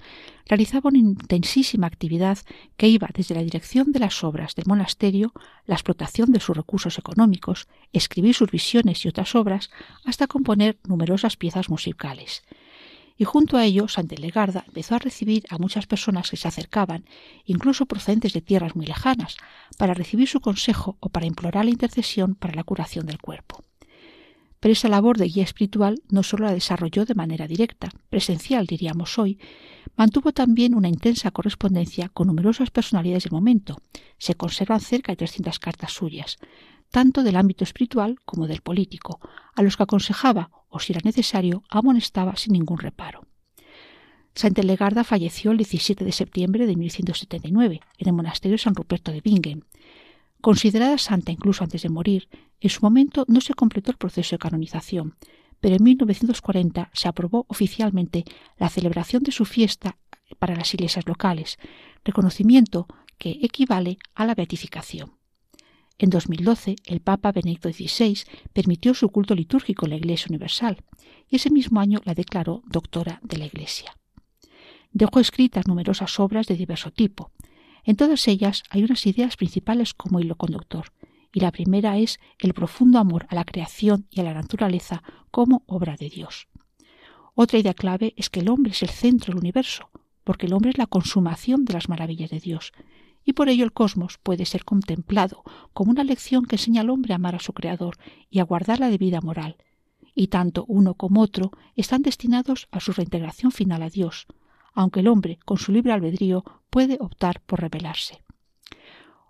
realizaba 0.47 0.89
una 0.89 0.97
intensísima 0.97 1.85
actividad 1.85 2.39
que 2.75 2.87
iba 2.87 3.07
desde 3.13 3.35
la 3.35 3.43
dirección 3.43 3.91
de 3.91 3.99
las 3.99 4.23
obras 4.23 4.55
del 4.55 4.65
monasterio, 4.65 5.31
la 5.67 5.75
explotación 5.75 6.31
de 6.31 6.39
sus 6.39 6.57
recursos 6.57 6.97
económicos, 6.97 7.67
escribir 7.93 8.33
sus 8.33 8.49
visiones 8.49 9.05
y 9.05 9.09
otras 9.09 9.35
obras, 9.35 9.69
hasta 10.05 10.25
componer 10.25 10.79
numerosas 10.87 11.37
piezas 11.37 11.69
musicales 11.69 12.41
y 13.17 13.23
junto 13.23 13.57
a 13.57 13.63
ello 13.63 13.87
Santelegarda 13.87 14.65
empezó 14.67 14.95
a 14.95 14.99
recibir 14.99 15.45
a 15.49 15.57
muchas 15.57 15.87
personas 15.87 16.29
que 16.29 16.37
se 16.37 16.47
acercaban, 16.47 17.05
incluso 17.45 17.85
procedentes 17.85 18.33
de 18.33 18.41
tierras 18.41 18.75
muy 18.75 18.85
lejanas, 18.85 19.37
para 19.77 19.93
recibir 19.93 20.27
su 20.27 20.41
consejo 20.41 20.97
o 20.99 21.09
para 21.09 21.25
implorar 21.25 21.65
la 21.65 21.71
intercesión 21.71 22.35
para 22.35 22.55
la 22.55 22.63
curación 22.63 23.05
del 23.05 23.19
cuerpo. 23.19 23.63
Pero 24.59 24.73
esa 24.73 24.89
labor 24.89 25.17
de 25.17 25.27
guía 25.27 25.43
espiritual 25.43 26.01
no 26.09 26.23
solo 26.23 26.45
la 26.45 26.53
desarrolló 26.53 27.05
de 27.05 27.13
manera 27.13 27.47
directa, 27.47 27.89
presencial 28.09 28.65
diríamos 28.65 29.19
hoy, 29.19 29.39
mantuvo 29.95 30.31
también 30.31 30.73
una 30.73 30.89
intensa 30.89 31.31
correspondencia 31.31 32.09
con 32.09 32.27
numerosas 32.27 32.71
personalidades 32.71 33.25
del 33.25 33.33
momento. 33.33 33.77
Se 34.17 34.35
conservan 34.35 34.81
cerca 34.81 35.11
de 35.11 35.17
300 35.17 35.59
cartas 35.59 35.93
suyas, 35.93 36.37
tanto 36.95 37.23
del 37.23 37.35
ámbito 37.35 37.65
espiritual 37.65 38.21
como 38.23 38.47
del 38.47 38.61
político, 38.61 39.19
a 39.53 39.61
los 39.63 39.75
que 39.75 39.83
aconsejaba 39.83 40.49
o, 40.69 40.79
si 40.79 40.93
era 40.93 41.01
necesario, 41.03 41.61
amonestaba 41.69 42.37
sin 42.37 42.53
ningún 42.53 42.77
reparo. 42.77 43.27
Santa 44.33 44.63
Legarda 44.63 45.03
falleció 45.03 45.51
el 45.51 45.57
17 45.57 46.05
de 46.05 46.13
septiembre 46.13 46.65
de 46.65 46.77
1179 46.77 47.81
en 47.97 48.07
el 48.07 48.13
monasterio 48.13 48.57
San 48.57 48.75
Ruperto 48.75 49.11
de 49.11 49.19
Bingen. 49.19 49.65
Considerada 50.39 50.97
santa 50.97 51.33
incluso 51.33 51.65
antes 51.65 51.81
de 51.81 51.89
morir, 51.89 52.29
en 52.61 52.69
su 52.69 52.79
momento 52.79 53.25
no 53.27 53.41
se 53.41 53.55
completó 53.55 53.91
el 53.91 53.97
proceso 53.97 54.35
de 54.35 54.39
canonización, 54.39 55.17
pero 55.59 55.75
en 55.75 55.83
1940 55.83 56.91
se 56.93 57.09
aprobó 57.09 57.45
oficialmente 57.49 58.23
la 58.57 58.69
celebración 58.69 59.21
de 59.21 59.33
su 59.33 59.43
fiesta 59.43 59.97
para 60.39 60.55
las 60.55 60.73
iglesias 60.73 61.05
locales, 61.07 61.57
reconocimiento 62.05 62.87
que 63.17 63.31
equivale 63.41 63.97
a 64.13 64.25
la 64.25 64.33
beatificación. 64.33 65.24
En 65.97 66.09
2012, 66.09 66.75
el 66.85 66.99
Papa 66.99 67.31
Benedicto 67.31 67.71
XVI 67.71 68.19
permitió 68.51 68.93
su 68.93 69.09
culto 69.09 69.33
litúrgico 69.33 69.85
en 69.85 69.91
la 69.91 69.97
Iglesia 69.97 70.27
Universal 70.29 70.83
y 71.29 71.37
ese 71.37 71.49
mismo 71.49 71.79
año 71.79 72.01
la 72.03 72.13
declaró 72.13 72.63
doctora 72.67 73.19
de 73.23 73.37
la 73.37 73.45
Iglesia. 73.45 73.97
Dejó 74.91 75.19
escritas 75.19 75.67
numerosas 75.67 76.19
obras 76.19 76.47
de 76.47 76.55
diverso 76.55 76.91
tipo. 76.91 77.31
En 77.85 77.95
todas 77.95 78.27
ellas 78.27 78.63
hay 78.69 78.83
unas 78.83 79.05
ideas 79.05 79.37
principales 79.37 79.93
como 79.93 80.19
hilo 80.19 80.35
conductor, 80.35 80.91
y 81.31 81.39
la 81.41 81.51
primera 81.51 81.97
es 81.97 82.19
el 82.39 82.53
profundo 82.53 82.99
amor 82.99 83.25
a 83.29 83.35
la 83.35 83.43
creación 83.43 84.07
y 84.09 84.21
a 84.21 84.23
la 84.23 84.33
naturaleza 84.33 85.03
como 85.31 85.63
obra 85.65 85.95
de 85.97 86.09
Dios. 86.09 86.47
Otra 87.35 87.59
idea 87.59 87.73
clave 87.73 88.13
es 88.17 88.29
que 88.29 88.39
el 88.39 88.49
hombre 88.49 88.71
es 88.71 88.83
el 88.83 88.89
centro 88.89 89.33
del 89.33 89.41
universo, 89.41 89.89
porque 90.23 90.45
el 90.45 90.53
hombre 90.53 90.71
es 90.71 90.77
la 90.77 90.87
consumación 90.87 91.65
de 91.65 91.73
las 91.73 91.89
maravillas 91.89 92.29
de 92.29 92.39
Dios, 92.39 92.71
y 93.25 93.33
por 93.33 93.49
ello 93.49 93.65
el 93.65 93.73
cosmos 93.73 94.19
puede 94.21 94.45
ser 94.45 94.63
contemplado 94.63 95.43
como 95.73 95.91
una 95.91 96.03
lección 96.03 96.45
que 96.45 96.55
enseña 96.55 96.81
al 96.81 96.91
hombre 96.91 97.13
a 97.13 97.15
amar 97.15 97.35
a 97.35 97.39
su 97.39 97.53
Creador 97.53 97.97
y 98.29 98.39
a 98.39 98.43
guardar 98.43 98.79
la 98.79 98.89
debida 98.89 99.19
moral, 99.19 99.57
y 100.13 100.27
tanto 100.27 100.63
uno 100.67 100.93
como 100.93 101.21
otro 101.21 101.51
están 101.75 102.03
destinados 102.03 102.67
a 102.71 102.79
su 102.79 102.93
reintegración 102.93 103.51
final 103.51 103.81
a 103.81 103.89
Dios, 103.89 104.27
aunque 104.73 104.99
el 104.99 105.07
hombre, 105.07 105.39
con 105.45 105.57
su 105.57 105.71
libre 105.71 105.91
albedrío, 105.91 106.43
puede 106.69 106.97
optar 106.99 107.41
por 107.41 107.61
rebelarse. 107.61 108.21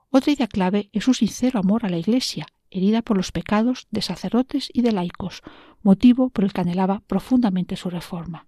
Otra 0.09 0.31
idea 0.31 0.47
clave 0.47 0.89
es 0.91 1.03
su 1.03 1.13
sincero 1.13 1.59
amor 1.59 1.85
a 1.85 1.89
la 1.89 1.97
Iglesia, 1.97 2.47
herida 2.71 3.01
por 3.01 3.15
los 3.17 3.31
pecados 3.31 3.87
de 3.91 4.01
sacerdotes 4.01 4.69
y 4.73 4.81
de 4.81 4.91
laicos, 4.91 5.41
motivo 5.81 6.29
por 6.29 6.43
el 6.43 6.53
que 6.53 6.61
anhelaba 6.61 7.01
profundamente 7.07 7.75
su 7.75 7.89
reforma, 7.89 8.47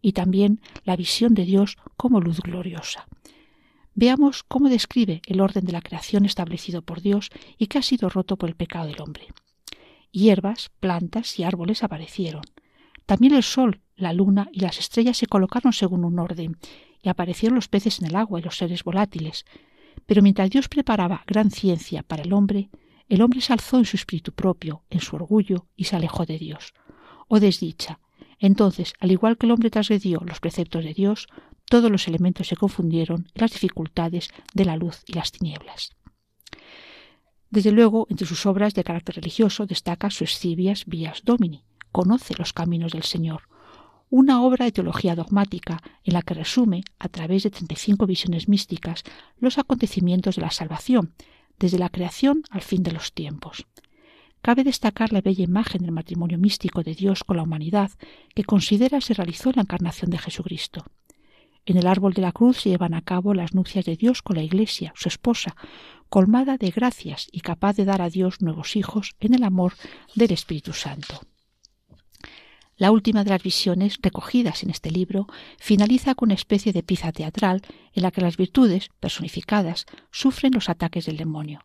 y 0.00 0.12
también 0.12 0.60
la 0.84 0.96
visión 0.96 1.34
de 1.34 1.44
Dios 1.44 1.78
como 1.96 2.20
luz 2.20 2.40
gloriosa. 2.40 3.06
Veamos 3.94 4.42
cómo 4.42 4.68
describe 4.68 5.22
el 5.26 5.40
orden 5.40 5.64
de 5.64 5.72
la 5.72 5.82
creación 5.82 6.24
establecido 6.24 6.82
por 6.82 7.00
Dios 7.02 7.30
y 7.58 7.66
que 7.66 7.78
ha 7.78 7.82
sido 7.82 8.08
roto 8.08 8.36
por 8.36 8.48
el 8.48 8.56
pecado 8.56 8.86
del 8.86 9.00
hombre. 9.00 9.26
Hierbas, 10.10 10.70
plantas 10.80 11.38
y 11.38 11.44
árboles 11.44 11.82
aparecieron. 11.82 12.42
También 13.06 13.34
el 13.34 13.42
sol, 13.42 13.80
la 13.96 14.12
luna 14.12 14.48
y 14.52 14.60
las 14.60 14.78
estrellas 14.78 15.16
se 15.16 15.26
colocaron 15.26 15.72
según 15.72 16.04
un 16.04 16.18
orden, 16.18 16.56
y 17.02 17.08
aparecieron 17.08 17.56
los 17.56 17.68
peces 17.68 18.00
en 18.00 18.06
el 18.06 18.16
agua 18.16 18.38
y 18.38 18.42
los 18.42 18.56
seres 18.56 18.84
volátiles. 18.84 19.44
Pero 20.06 20.22
mientras 20.22 20.50
Dios 20.50 20.68
preparaba 20.68 21.24
gran 21.26 21.50
ciencia 21.50 22.02
para 22.02 22.22
el 22.22 22.32
hombre, 22.32 22.70
el 23.08 23.20
hombre 23.20 23.40
se 23.40 23.52
alzó 23.52 23.78
en 23.78 23.84
su 23.84 23.96
espíritu 23.96 24.32
propio, 24.32 24.84
en 24.88 25.00
su 25.00 25.16
orgullo, 25.16 25.66
y 25.76 25.84
se 25.84 25.96
alejó 25.96 26.24
de 26.24 26.38
Dios. 26.38 26.72
Oh 27.28 27.40
desdicha. 27.40 27.98
Entonces, 28.38 28.94
al 29.00 29.10
igual 29.10 29.36
que 29.36 29.46
el 29.46 29.52
hombre 29.52 29.70
transgredió 29.70 30.22
los 30.26 30.40
preceptos 30.40 30.84
de 30.84 30.94
Dios, 30.94 31.28
todos 31.72 31.90
los 31.90 32.06
elementos 32.06 32.48
se 32.48 32.56
confundieron 32.56 33.28
en 33.34 33.40
las 33.40 33.52
dificultades 33.52 34.28
de 34.52 34.66
la 34.66 34.76
luz 34.76 35.04
y 35.06 35.14
las 35.14 35.32
tinieblas. 35.32 35.96
Desde 37.48 37.72
luego, 37.72 38.06
entre 38.10 38.26
sus 38.26 38.44
obras 38.44 38.74
de 38.74 38.84
carácter 38.84 39.14
religioso 39.14 39.64
destaca 39.64 40.10
su 40.10 40.24
Escivias 40.24 40.84
Vías 40.84 41.22
Domini, 41.24 41.64
Conoce 41.90 42.34
los 42.36 42.52
caminos 42.52 42.92
del 42.92 43.04
Señor, 43.04 43.48
una 44.10 44.42
obra 44.42 44.66
de 44.66 44.72
teología 44.72 45.16
dogmática 45.16 45.82
en 46.04 46.12
la 46.12 46.20
que 46.20 46.34
resume, 46.34 46.84
a 46.98 47.08
través 47.08 47.44
de 47.44 47.50
35 47.50 48.06
visiones 48.06 48.50
místicas, 48.50 49.02
los 49.38 49.56
acontecimientos 49.56 50.36
de 50.36 50.42
la 50.42 50.50
salvación, 50.50 51.14
desde 51.58 51.78
la 51.78 51.88
creación 51.88 52.42
al 52.50 52.60
fin 52.60 52.82
de 52.82 52.92
los 52.92 53.14
tiempos. 53.14 53.66
Cabe 54.42 54.62
destacar 54.62 55.10
la 55.14 55.22
bella 55.22 55.44
imagen 55.44 55.80
del 55.80 55.92
matrimonio 55.92 56.36
místico 56.36 56.82
de 56.82 56.94
Dios 56.94 57.24
con 57.24 57.38
la 57.38 57.44
humanidad 57.44 57.92
que 58.34 58.44
considera 58.44 59.00
se 59.00 59.14
realizó 59.14 59.48
en 59.48 59.56
la 59.56 59.62
encarnación 59.62 60.10
de 60.10 60.18
Jesucristo. 60.18 60.84
En 61.64 61.76
el 61.76 61.86
árbol 61.86 62.12
de 62.12 62.22
la 62.22 62.32
cruz 62.32 62.60
se 62.60 62.70
llevan 62.70 62.94
a 62.94 63.02
cabo 63.02 63.34
las 63.34 63.54
nupcias 63.54 63.84
de 63.84 63.96
Dios 63.96 64.22
con 64.22 64.36
la 64.36 64.42
Iglesia, 64.42 64.92
su 64.96 65.08
esposa, 65.08 65.54
colmada 66.08 66.58
de 66.58 66.70
gracias 66.70 67.28
y 67.30 67.40
capaz 67.40 67.76
de 67.76 67.84
dar 67.84 68.02
a 68.02 68.10
Dios 68.10 68.42
nuevos 68.42 68.76
hijos 68.76 69.14
en 69.20 69.34
el 69.34 69.44
amor 69.44 69.74
del 70.14 70.32
Espíritu 70.32 70.72
Santo. 70.72 71.20
La 72.76 72.90
última 72.90 73.22
de 73.22 73.30
las 73.30 73.42
visiones 73.42 73.98
recogidas 74.02 74.64
en 74.64 74.70
este 74.70 74.90
libro 74.90 75.28
finaliza 75.58 76.14
con 76.16 76.28
una 76.28 76.34
especie 76.34 76.72
de 76.72 76.82
pieza 76.82 77.12
teatral 77.12 77.62
en 77.92 78.02
la 78.02 78.10
que 78.10 78.22
las 78.22 78.36
virtudes, 78.36 78.88
personificadas, 78.98 79.86
sufren 80.10 80.52
los 80.52 80.68
ataques 80.68 81.06
del 81.06 81.16
demonio, 81.16 81.64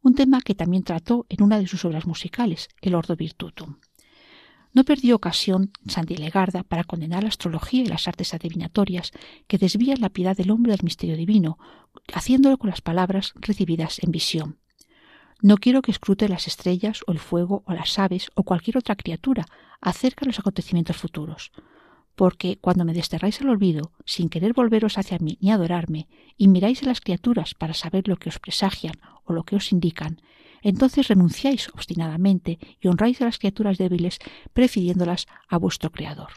un 0.00 0.14
tema 0.14 0.40
que 0.40 0.54
también 0.54 0.84
trató 0.84 1.26
en 1.28 1.42
una 1.42 1.58
de 1.58 1.66
sus 1.66 1.84
obras 1.84 2.06
musicales, 2.06 2.68
el 2.80 2.94
Ordo 2.94 3.14
Virtutum. 3.14 3.76
No 4.74 4.82
perdió 4.82 5.14
ocasión 5.14 5.70
Santi 5.86 6.16
Legarda 6.16 6.64
para 6.64 6.82
condenar 6.82 7.22
la 7.22 7.28
astrología 7.28 7.82
y 7.82 7.86
las 7.86 8.08
artes 8.08 8.34
adivinatorias 8.34 9.12
que 9.46 9.56
desvían 9.56 10.00
la 10.00 10.08
piedad 10.08 10.36
del 10.36 10.50
hombre 10.50 10.72
del 10.72 10.82
misterio 10.82 11.16
divino, 11.16 11.58
haciéndolo 12.12 12.58
con 12.58 12.70
las 12.70 12.80
palabras 12.80 13.34
recibidas 13.36 14.02
en 14.02 14.10
visión. 14.10 14.58
No 15.40 15.58
quiero 15.58 15.80
que 15.80 15.92
escrute 15.92 16.28
las 16.28 16.48
estrellas 16.48 17.02
o 17.06 17.12
el 17.12 17.20
fuego 17.20 17.62
o 17.66 17.72
las 17.72 17.98
aves 18.00 18.30
o 18.34 18.42
cualquier 18.42 18.78
otra 18.78 18.96
criatura 18.96 19.46
acerca 19.80 20.22
de 20.22 20.30
los 20.30 20.40
acontecimientos 20.40 20.96
futuros, 20.96 21.52
porque 22.16 22.58
cuando 22.60 22.84
me 22.84 22.94
desterráis 22.94 23.40
al 23.40 23.50
olvido, 23.50 23.92
sin 24.04 24.28
querer 24.28 24.54
volveros 24.54 24.98
hacia 24.98 25.18
mí 25.18 25.38
ni 25.40 25.52
adorarme, 25.52 26.08
y 26.36 26.48
miráis 26.48 26.82
a 26.82 26.86
las 26.86 27.00
criaturas 27.00 27.54
para 27.54 27.74
saber 27.74 28.08
lo 28.08 28.16
que 28.16 28.28
os 28.28 28.40
presagian 28.40 28.94
o 29.22 29.34
lo 29.34 29.44
que 29.44 29.54
os 29.54 29.70
indican, 29.70 30.20
entonces 30.64 31.06
renunciáis 31.08 31.68
obstinadamente 31.68 32.58
y 32.80 32.88
honráis 32.88 33.20
a 33.20 33.26
las 33.26 33.38
criaturas 33.38 33.78
débiles, 33.78 34.18
prefiriéndolas 34.52 35.26
a 35.46 35.58
vuestro 35.58 35.92
Creador. 35.92 36.30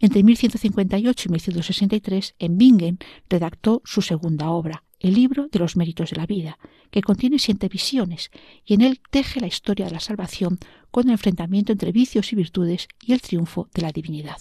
Entre 0.00 0.22
1158 0.22 1.28
y 1.28 1.32
1163, 1.32 2.34
en 2.38 2.56
Bingen 2.56 2.98
redactó 3.28 3.82
su 3.84 4.00
segunda 4.00 4.50
obra, 4.50 4.84
el 5.00 5.14
libro 5.14 5.48
de 5.48 5.58
los 5.58 5.76
méritos 5.76 6.10
de 6.10 6.16
la 6.16 6.26
vida, 6.26 6.58
que 6.90 7.02
contiene 7.02 7.38
siete 7.38 7.68
visiones, 7.68 8.30
y 8.64 8.74
en 8.74 8.80
él 8.80 9.00
teje 9.10 9.40
la 9.40 9.48
historia 9.48 9.86
de 9.86 9.92
la 9.92 10.00
salvación 10.00 10.58
con 10.90 11.06
el 11.06 11.12
enfrentamiento 11.12 11.72
entre 11.72 11.92
vicios 11.92 12.32
y 12.32 12.36
virtudes 12.36 12.88
y 13.02 13.12
el 13.12 13.20
triunfo 13.20 13.68
de 13.74 13.82
la 13.82 13.92
divinidad. 13.92 14.38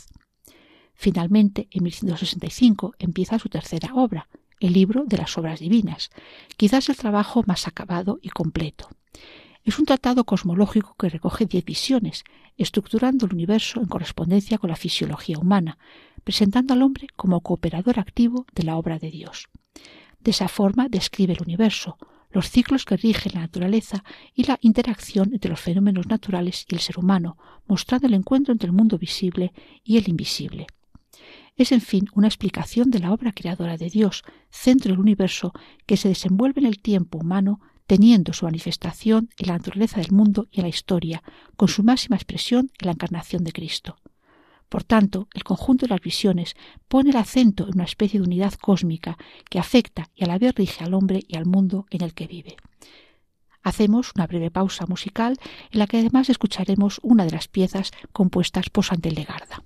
Finalmente, 0.93 1.67
en 1.71 1.83
1165 1.83 2.93
empieza 2.97 3.39
su 3.39 3.49
tercera 3.49 3.93
obra, 3.93 4.29
el 4.59 4.73
libro 4.73 5.03
de 5.05 5.17
las 5.17 5.37
obras 5.37 5.59
divinas, 5.59 6.09
quizás 6.55 6.89
el 6.89 6.97
trabajo 6.97 7.43
más 7.45 7.67
acabado 7.67 8.19
y 8.21 8.29
completo. 8.29 8.89
Es 9.63 9.79
un 9.79 9.85
tratado 9.85 10.23
cosmológico 10.23 10.95
que 10.97 11.09
recoge 11.09 11.45
diez 11.45 11.65
visiones, 11.65 12.23
estructurando 12.57 13.25
el 13.25 13.33
universo 13.33 13.81
en 13.81 13.87
correspondencia 13.87 14.57
con 14.57 14.69
la 14.69 14.75
fisiología 14.75 15.37
humana, 15.37 15.77
presentando 16.23 16.73
al 16.73 16.81
hombre 16.81 17.07
como 17.15 17.41
cooperador 17.41 17.99
activo 17.99 18.45
de 18.55 18.63
la 18.63 18.77
obra 18.77 18.97
de 18.97 19.11
Dios. 19.11 19.49
De 20.19 20.31
esa 20.31 20.47
forma 20.47 20.87
describe 20.89 21.33
el 21.33 21.41
universo, 21.41 21.97
los 22.31 22.49
ciclos 22.49 22.85
que 22.85 22.97
rigen 22.97 23.33
la 23.35 23.41
naturaleza 23.41 24.03
y 24.33 24.43
la 24.43 24.57
interacción 24.61 25.33
entre 25.33 25.49
los 25.49 25.59
fenómenos 25.59 26.07
naturales 26.07 26.65
y 26.69 26.75
el 26.75 26.81
ser 26.81 26.99
humano, 26.99 27.37
mostrando 27.67 28.07
el 28.07 28.13
encuentro 28.13 28.51
entre 28.51 28.67
el 28.67 28.73
mundo 28.73 28.97
visible 28.97 29.53
y 29.83 29.97
el 29.97 30.09
invisible. 30.09 30.67
Es, 31.57 31.71
en 31.71 31.81
fin, 31.81 32.07
una 32.13 32.27
explicación 32.27 32.91
de 32.91 32.99
la 32.99 33.11
obra 33.11 33.31
creadora 33.31 33.77
de 33.77 33.89
Dios, 33.89 34.23
centro 34.51 34.91
del 34.91 34.99
universo, 34.99 35.53
que 35.87 35.97
se 35.97 36.07
desenvuelve 36.07 36.61
en 36.61 36.67
el 36.67 36.79
tiempo 36.79 37.17
humano, 37.17 37.59
teniendo 37.87 38.31
su 38.33 38.45
manifestación 38.45 39.29
en 39.39 39.47
la 39.47 39.57
naturaleza 39.57 39.99
del 39.99 40.11
mundo 40.11 40.47
y 40.51 40.59
en 40.59 40.63
la 40.63 40.69
historia, 40.69 41.23
con 41.55 41.67
su 41.67 41.83
máxima 41.83 42.15
expresión 42.15 42.71
en 42.79 42.85
la 42.85 42.91
encarnación 42.91 43.43
de 43.43 43.53
Cristo. 43.53 43.97
Por 44.69 44.83
tanto, 44.83 45.29
el 45.33 45.43
conjunto 45.43 45.85
de 45.85 45.89
las 45.89 46.01
visiones 46.01 46.55
pone 46.87 47.09
el 47.09 47.15
acento 47.15 47.63
en 47.63 47.75
una 47.75 47.85
especie 47.85 48.19
de 48.19 48.25
unidad 48.25 48.53
cósmica 48.53 49.17
que 49.49 49.59
afecta 49.59 50.09
y 50.13 50.25
a 50.25 50.27
la 50.27 50.37
vez 50.37 50.53
rige 50.53 50.83
al 50.83 50.93
hombre 50.93 51.21
y 51.27 51.37
al 51.37 51.45
mundo 51.45 51.87
en 51.89 52.03
el 52.03 52.13
que 52.13 52.27
vive. 52.27 52.57
Hacemos 53.63 54.11
una 54.15 54.27
breve 54.27 54.51
pausa 54.51 54.85
musical 54.85 55.37
en 55.71 55.79
la 55.79 55.87
que 55.87 55.97
además 55.97 56.29
escucharemos 56.29 56.99
una 57.01 57.25
de 57.25 57.31
las 57.31 57.47
piezas 57.47 57.91
compuestas 58.11 58.69
por 58.69 58.85
Santelegarda. 58.85 59.63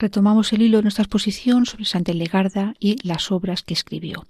Retomamos 0.00 0.52
el 0.52 0.62
hilo 0.62 0.78
de 0.78 0.82
nuestra 0.82 1.04
exposición 1.04 1.66
sobre 1.66 1.84
Santa 1.84 2.12
Legarda 2.12 2.74
y 2.80 2.96
las 3.06 3.30
obras 3.30 3.62
que 3.62 3.74
escribió. 3.74 4.26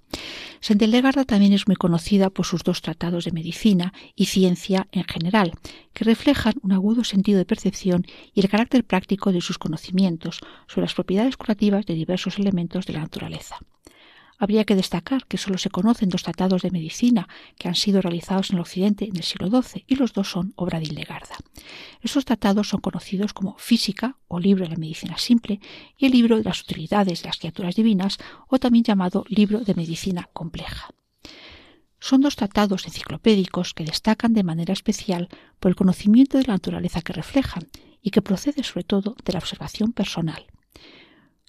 Santelegarda 0.59 1.23
también 1.23 1.53
es 1.53 1.67
muy 1.67 1.75
conocida 1.75 2.29
por 2.29 2.45
sus 2.45 2.63
dos 2.63 2.81
tratados 2.81 3.25
de 3.25 3.31
medicina 3.31 3.93
y 4.15 4.25
ciencia 4.25 4.87
en 4.91 5.05
general, 5.05 5.53
que 5.93 6.03
reflejan 6.03 6.53
un 6.61 6.73
agudo 6.73 7.03
sentido 7.03 7.39
de 7.39 7.45
percepción 7.45 8.05
y 8.33 8.41
el 8.41 8.49
carácter 8.49 8.83
práctico 8.83 9.31
de 9.31 9.41
sus 9.41 9.57
conocimientos 9.57 10.41
sobre 10.67 10.85
las 10.85 10.93
propiedades 10.93 11.37
curativas 11.37 11.85
de 11.85 11.95
diversos 11.95 12.37
elementos 12.37 12.85
de 12.85 12.93
la 12.93 12.99
naturaleza. 12.99 13.57
Habría 14.41 14.65
que 14.65 14.75
destacar 14.75 15.27
que 15.27 15.37
solo 15.37 15.59
se 15.59 15.69
conocen 15.69 16.09
dos 16.09 16.23
tratados 16.23 16.63
de 16.63 16.71
medicina 16.71 17.29
que 17.59 17.67
han 17.67 17.75
sido 17.75 18.01
realizados 18.01 18.49
en 18.49 18.55
el 18.55 18.61
Occidente 18.61 19.05
en 19.05 19.15
el 19.15 19.21
siglo 19.21 19.61
XII 19.61 19.85
y 19.85 19.97
los 19.97 20.13
dos 20.13 20.31
son 20.31 20.53
obra 20.55 20.79
de 20.79 20.85
Hildegarda. 20.85 21.35
Estos 22.01 22.25
tratados 22.25 22.67
son 22.69 22.81
conocidos 22.81 23.33
como 23.33 23.55
Física 23.59 24.17
o 24.27 24.39
Libro 24.39 24.63
de 24.63 24.71
la 24.71 24.79
Medicina 24.79 25.19
Simple 25.19 25.59
y 25.95 26.07
el 26.07 26.13
Libro 26.13 26.37
de 26.37 26.43
las 26.43 26.59
Utilidades 26.59 27.21
de 27.21 27.27
las 27.27 27.37
Criaturas 27.37 27.75
Divinas 27.75 28.17
o 28.47 28.57
también 28.57 28.83
llamado 28.83 29.25
Libro 29.27 29.59
de 29.59 29.75
Medicina 29.75 30.27
Compleja. 30.33 30.89
Son 31.99 32.21
dos 32.21 32.35
tratados 32.35 32.87
enciclopédicos 32.87 33.75
que 33.75 33.85
destacan 33.85 34.33
de 34.33 34.41
manera 34.41 34.73
especial 34.73 35.29
por 35.59 35.69
el 35.69 35.75
conocimiento 35.75 36.39
de 36.39 36.45
la 36.45 36.53
naturaleza 36.53 37.03
que 37.03 37.13
reflejan 37.13 37.67
y 38.01 38.09
que 38.09 38.23
procede 38.23 38.63
sobre 38.63 38.85
todo 38.85 39.15
de 39.23 39.33
la 39.33 39.39
observación 39.39 39.93
personal. 39.93 40.47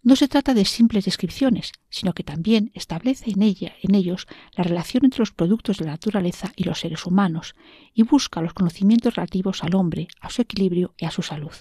No 0.05 0.17
se 0.17 0.27
trata 0.27 0.53
de 0.53 0.65
simples 0.65 1.05
descripciones, 1.05 1.71
sino 1.89 2.13
que 2.13 2.25
también 2.25 2.73
establece 2.75 3.31
en 3.31 3.43
ella, 3.43 3.75
en 3.83 3.95
ellos, 3.95 4.27
la 4.57 4.65
relación 4.65 5.05
entre 5.05 5.21
los 5.21 5.31
productos 5.31 5.79
de 5.79 5.85
la 5.85 5.93
naturaleza 5.93 6.53
y 6.57 6.65
los 6.65 6.81
seres 6.81 7.07
humanos, 7.07 7.55
y 7.95 8.03
busca 8.03 8.43
los 8.43 8.53
conocimientos 8.53 9.15
relativos 9.15 9.63
al 9.63 9.77
hombre, 9.77 10.09
a 10.21 10.29
su 10.29 10.43
equilibrio 10.43 10.95
y 10.99 11.05
a 11.05 11.13
su 11.13 11.23
salud. 11.23 11.53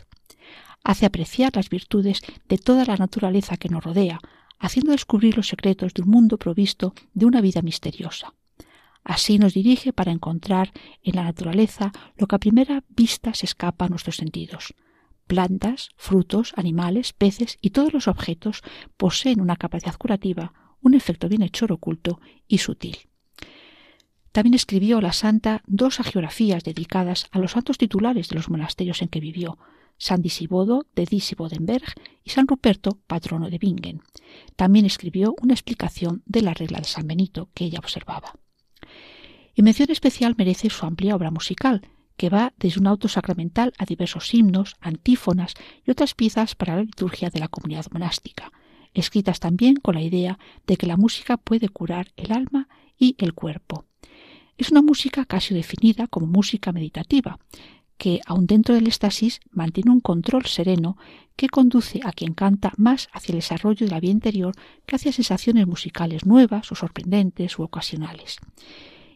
Hace 0.84 1.06
apreciar 1.06 1.56
las 1.56 1.70
virtudes 1.70 2.24
de 2.50 2.58
toda 2.58 2.84
la 2.86 2.98
naturaleza 2.98 3.58
que 3.58 3.70
nos 3.70 3.84
rodea, 3.84 4.20
haciendo 4.58 4.92
descubrir 4.92 5.38
los 5.38 5.48
secretos 5.48 5.94
de 5.94 6.02
un 6.02 6.10
mundo 6.10 6.38
provisto 6.38 6.96
de 7.14 7.28
una 7.28 7.42
vida 7.42 7.62
misteriosa. 7.62 8.34
Así 9.04 9.38
nos 9.38 9.54
dirige 9.54 9.94
para 9.94 10.12
encontrar 10.12 10.72
en 11.04 11.16
la 11.16 11.24
naturaleza 11.24 11.92
lo 12.18 12.26
que 12.26 12.36
a 12.36 12.40
primera 12.40 12.84
vista 12.90 13.36
se 13.36 13.46
escapa 13.46 13.86
a 13.86 13.90
nuestros 13.90 14.16
sentidos, 14.16 14.74
Plantas, 15.32 15.92
frutos, 15.96 16.52
animales, 16.58 17.14
peces 17.14 17.58
y 17.62 17.70
todos 17.70 17.94
los 17.94 18.10
objetos 18.10 18.64
poseen 18.98 19.40
una 19.40 19.56
capacidad 19.56 19.96
curativa, 19.96 20.76
un 20.82 20.94
efecto 20.94 21.30
bienhechor 21.30 21.72
oculto 21.72 22.20
y 22.50 22.58
sutil. 22.58 22.98
También 24.34 24.56
escribió 24.56 25.00
la 25.00 25.14
santa 25.14 25.64
dos 25.68 26.02
agiografías 26.02 26.66
dedicadas 26.66 27.30
a 27.32 27.40
los 27.40 27.52
santos 27.52 27.78
titulares 27.78 28.28
de 28.28 28.36
los 28.36 28.50
monasterios 28.50 29.02
en 29.02 29.08
que 29.08 29.22
vivió, 29.22 29.58
San 29.98 30.22
Disibodo 30.22 30.86
de 30.96 31.06
Disibodenberg 31.06 31.94
y 32.26 32.32
San 32.32 32.46
Ruperto, 32.46 33.00
patrono 33.08 33.50
de 33.50 33.58
Bingen. 33.58 34.02
También 34.58 34.86
escribió 34.86 35.34
una 35.42 35.54
explicación 35.54 36.24
de 36.26 36.42
la 36.42 36.54
regla 36.54 36.80
de 36.80 36.88
San 36.90 37.08
Benito 37.08 37.48
que 37.54 37.64
ella 37.64 37.80
observaba. 37.80 38.34
Y 39.56 39.62
mención 39.62 39.92
especial 39.92 40.36
merece 40.38 40.70
su 40.70 40.86
amplia 40.86 41.16
obra 41.16 41.32
musical, 41.32 41.88
que 42.22 42.30
va 42.30 42.54
desde 42.60 42.80
un 42.80 42.86
auto 42.86 43.08
sacramental 43.08 43.74
a 43.80 43.86
diversos 43.86 44.32
himnos, 44.36 44.76
antífonas 44.80 45.56
y 45.84 45.90
otras 45.90 46.14
piezas 46.14 46.54
para 46.54 46.76
la 46.76 46.84
liturgia 46.84 47.32
de 47.32 47.40
la 47.40 47.48
comunidad 47.48 47.88
monástica, 47.90 48.52
escritas 48.94 49.40
también 49.40 49.78
con 49.78 49.96
la 49.96 50.04
idea 50.04 50.38
de 50.68 50.78
que 50.78 50.86
la 50.86 50.98
música 50.98 51.38
puede 51.38 51.68
curar 51.70 52.12
el 52.18 52.32
alma 52.32 52.70
y 52.96 53.16
el 53.18 53.34
cuerpo. 53.34 53.86
Es 54.56 54.70
una 54.70 54.84
música 54.84 55.26
casi 55.26 55.56
definida 55.56 56.06
como 56.06 56.28
música 56.28 56.72
meditativa, 56.72 57.40
que, 57.98 58.20
aun 58.28 58.46
dentro 58.46 58.76
del 58.76 58.86
éxtasis, 58.86 59.40
mantiene 59.50 59.90
un 59.90 60.00
control 60.00 60.46
sereno 60.46 60.98
que 61.36 61.50
conduce 61.50 62.02
a 62.04 62.12
quien 62.12 62.36
canta 62.36 62.72
más 62.78 63.10
hacia 63.14 63.34
el 63.34 63.40
desarrollo 63.40 63.88
de 63.88 63.92
la 63.92 64.00
vida 64.00 64.12
interior 64.12 64.54
que 64.86 64.96
hacia 64.96 65.12
sensaciones 65.12 65.66
musicales 65.66 66.28
nuevas 66.28 66.72
o 66.72 66.76
sorprendentes 66.76 67.58
u 67.58 67.64
ocasionales. 67.64 68.38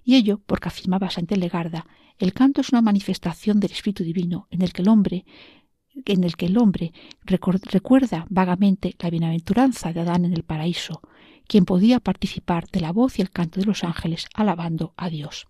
Y 0.06 0.16
ello 0.16 0.40
porque 0.46 0.70
afirmaba 0.70 1.10
Santa 1.10 1.36
Legarda 1.36 1.86
el 2.18 2.34
canto 2.34 2.62
es 2.62 2.70
una 2.70 2.82
manifestación 2.82 3.60
del 3.60 3.72
Espíritu 3.72 4.04
Divino 4.04 4.48
en 4.50 4.62
el 4.62 4.72
que 4.72 4.82
el 4.82 4.88
hombre 4.88 5.26
en 6.06 6.24
el 6.26 6.36
que 6.36 6.48
el 6.48 6.58
hombre 6.58 6.92
recuerda 7.24 8.26
vagamente 8.30 8.96
la 9.00 9.10
bienaventuranza 9.10 9.94
de 9.94 10.02
Adán 10.02 10.26
en 10.26 10.34
el 10.34 10.44
paraíso, 10.44 11.02
quien 11.48 11.64
podía 11.64 12.02
participar 12.02 12.68
de 12.68 12.82
la 12.82 12.92
voz 12.92 13.18
y 13.18 13.22
el 13.22 13.32
canto 13.32 13.62
de 13.62 13.66
los 13.66 13.86
ángeles 13.86 14.28
alabando 14.34 14.94
a 14.98 15.10
Dios. 15.10 15.48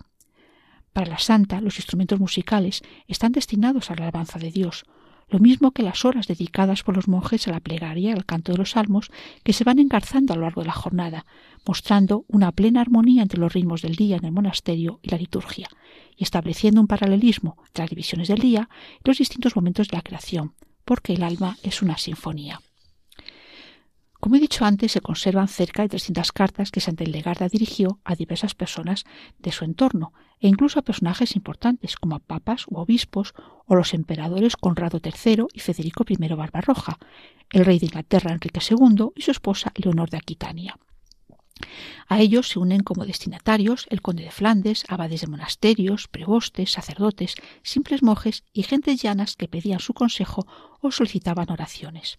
Para 0.94 1.10
la 1.10 1.18
santa, 1.18 1.62
los 1.62 1.78
instrumentos 1.78 2.20
musicales 2.20 2.84
están 3.08 3.32
destinados 3.32 3.90
a 3.90 3.96
la 3.96 4.04
alabanza 4.04 4.38
de 4.38 4.52
Dios, 4.52 4.86
lo 5.30 5.40
mismo 5.40 5.72
que 5.72 5.84
las 5.84 6.06
horas 6.06 6.28
dedicadas 6.28 6.84
por 6.84 6.96
los 6.96 7.08
monjes 7.08 7.48
a 7.48 7.52
la 7.52 7.60
plegaria 7.60 8.10
y 8.10 8.14
al 8.14 8.26
canto 8.26 8.52
de 8.52 8.58
los 8.58 8.72
salmos 8.72 9.12
que 9.44 9.54
se 9.54 9.64
van 9.64 9.80
engarzando 9.80 10.34
a 10.34 10.36
lo 10.36 10.44
largo 10.44 10.62
de 10.62 10.68
la 10.68 10.74
jornada, 10.74 11.26
mostrando 11.66 12.26
una 12.28 12.52
plena 12.52 12.82
armonía 12.82 13.24
entre 13.24 13.40
los 13.40 13.54
ritmos 13.54 13.82
del 13.82 13.96
día 13.96 14.18
en 14.18 14.26
el 14.26 14.32
monasterio 14.32 15.00
y 15.02 15.10
la 15.10 15.18
liturgia, 15.18 15.68
y 16.16 16.24
estableciendo 16.24 16.80
un 16.80 16.88
paralelismo 16.88 17.58
entre 17.68 17.84
las 17.84 17.90
divisiones 17.90 18.28
del 18.28 18.40
día 18.40 18.70
y 19.04 19.08
los 19.08 19.18
distintos 19.18 19.56
momentos 19.56 19.88
de 19.88 19.98
la 19.98 20.04
creación, 20.04 20.54
porque 20.86 21.14
el 21.14 21.24
alma 21.24 21.58
es 21.64 21.82
una 21.82 21.98
sinfonía. 21.98 22.62
Como 24.26 24.38
he 24.38 24.40
dicho 24.40 24.66
antes, 24.66 24.92
se 24.92 25.02
conservan 25.02 25.48
cerca 25.48 25.84
de 25.84 25.90
300 25.90 26.32
cartas 26.32 26.72
que 26.72 26.82
Santa 26.82 27.04
Hildegarda 27.04 27.48
dirigió 27.48 28.00
a 28.04 28.16
diversas 28.16 28.56
personas 28.56 29.06
de 29.38 29.52
su 29.52 29.66
entorno, 29.66 30.14
e 30.40 30.48
incluso 30.48 30.80
a 30.80 30.82
personajes 30.82 31.36
importantes 31.36 31.96
como 31.96 32.16
a 32.16 32.20
papas 32.20 32.66
u 32.68 32.80
obispos 32.80 33.36
o 33.68 33.76
los 33.76 33.94
emperadores 33.94 34.56
Conrado 34.56 35.00
III 35.00 35.46
y 35.54 35.60
Federico 35.60 36.06
I 36.10 36.16
Barbarroja, 36.16 36.98
el 37.52 37.66
rey 37.66 37.78
de 37.78 37.86
Inglaterra 37.86 38.32
Enrique 38.32 38.62
II 38.68 39.10
y 39.16 39.22
su 39.22 39.30
esposa 39.30 39.72
Leonor 39.76 40.10
de 40.10 40.18
Aquitania. 40.18 40.80
A 42.08 42.20
ellos 42.20 42.48
se 42.48 42.58
unen 42.58 42.82
como 42.82 43.06
destinatarios 43.06 43.86
el 43.92 44.02
conde 44.02 44.24
de 44.24 44.32
Flandes, 44.32 44.86
abades 44.88 45.22
de 45.22 45.28
monasterios, 45.28 46.08
prebostes, 46.08 46.72
sacerdotes, 46.72 47.36
simples 47.62 48.02
monjes 48.02 48.44
y 48.54 48.64
gentes 48.64 49.04
llanas 49.04 49.36
que 49.36 49.48
pedían 49.48 49.80
su 49.80 49.94
consejo 49.94 50.48
o 50.82 50.90
solicitaban 50.90 51.52
oraciones. 51.52 52.18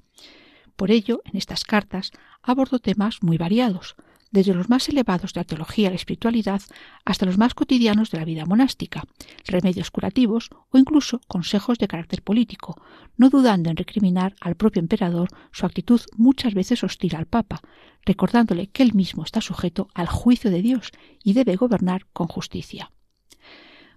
Por 0.77 0.91
ello, 0.91 1.23
en 1.25 1.37
estas 1.37 1.65
cartas 1.65 2.12
abordo 2.43 2.79
temas 2.79 3.23
muy 3.23 3.39
variados, 3.39 3.97
desde 4.31 4.55
los 4.55 4.69
más 4.69 4.89
elevados 4.89 5.33
de 5.33 5.41
la 5.41 5.45
teología 5.45 5.87
y 5.87 5.91
la 5.91 5.97
espiritualidad 5.97 6.61
hasta 7.05 7.27
los 7.27 7.39
más 7.39 7.55
cotidianos 7.55 8.11
de 8.11 8.19
la 8.19 8.25
vida 8.25 8.45
monástica, 8.45 9.05
remedios 9.47 9.91
curativos 9.91 10.51
o 10.71 10.79
incluso 10.79 11.21
consejos 11.27 11.79
de 11.79 11.89
carácter 11.89 12.23
político, 12.23 12.81
no 13.17 13.31
dudando 13.31 13.71
en 13.71 13.77
recriminar 13.77 14.35
al 14.41 14.57
propio 14.57 14.81
emperador 14.81 15.29
su 15.53 15.65
actitud 15.65 16.01
muchas 16.17 16.55
veces 16.55 16.85
hostil 16.85 17.17
al 17.17 17.27
Papa, 17.27 17.62
recordándole 18.05 18.67
que 18.67 18.83
él 18.83 18.95
mismo 18.95 19.25
está 19.25 19.41
sujeto 19.41 19.89
al 19.95 20.07
juicio 20.07 20.51
de 20.51 20.61
Dios 20.61 20.93
y 21.25 21.33
debe 21.33 21.57
gobernar 21.57 22.07
con 22.12 22.27
justicia. 22.27 22.91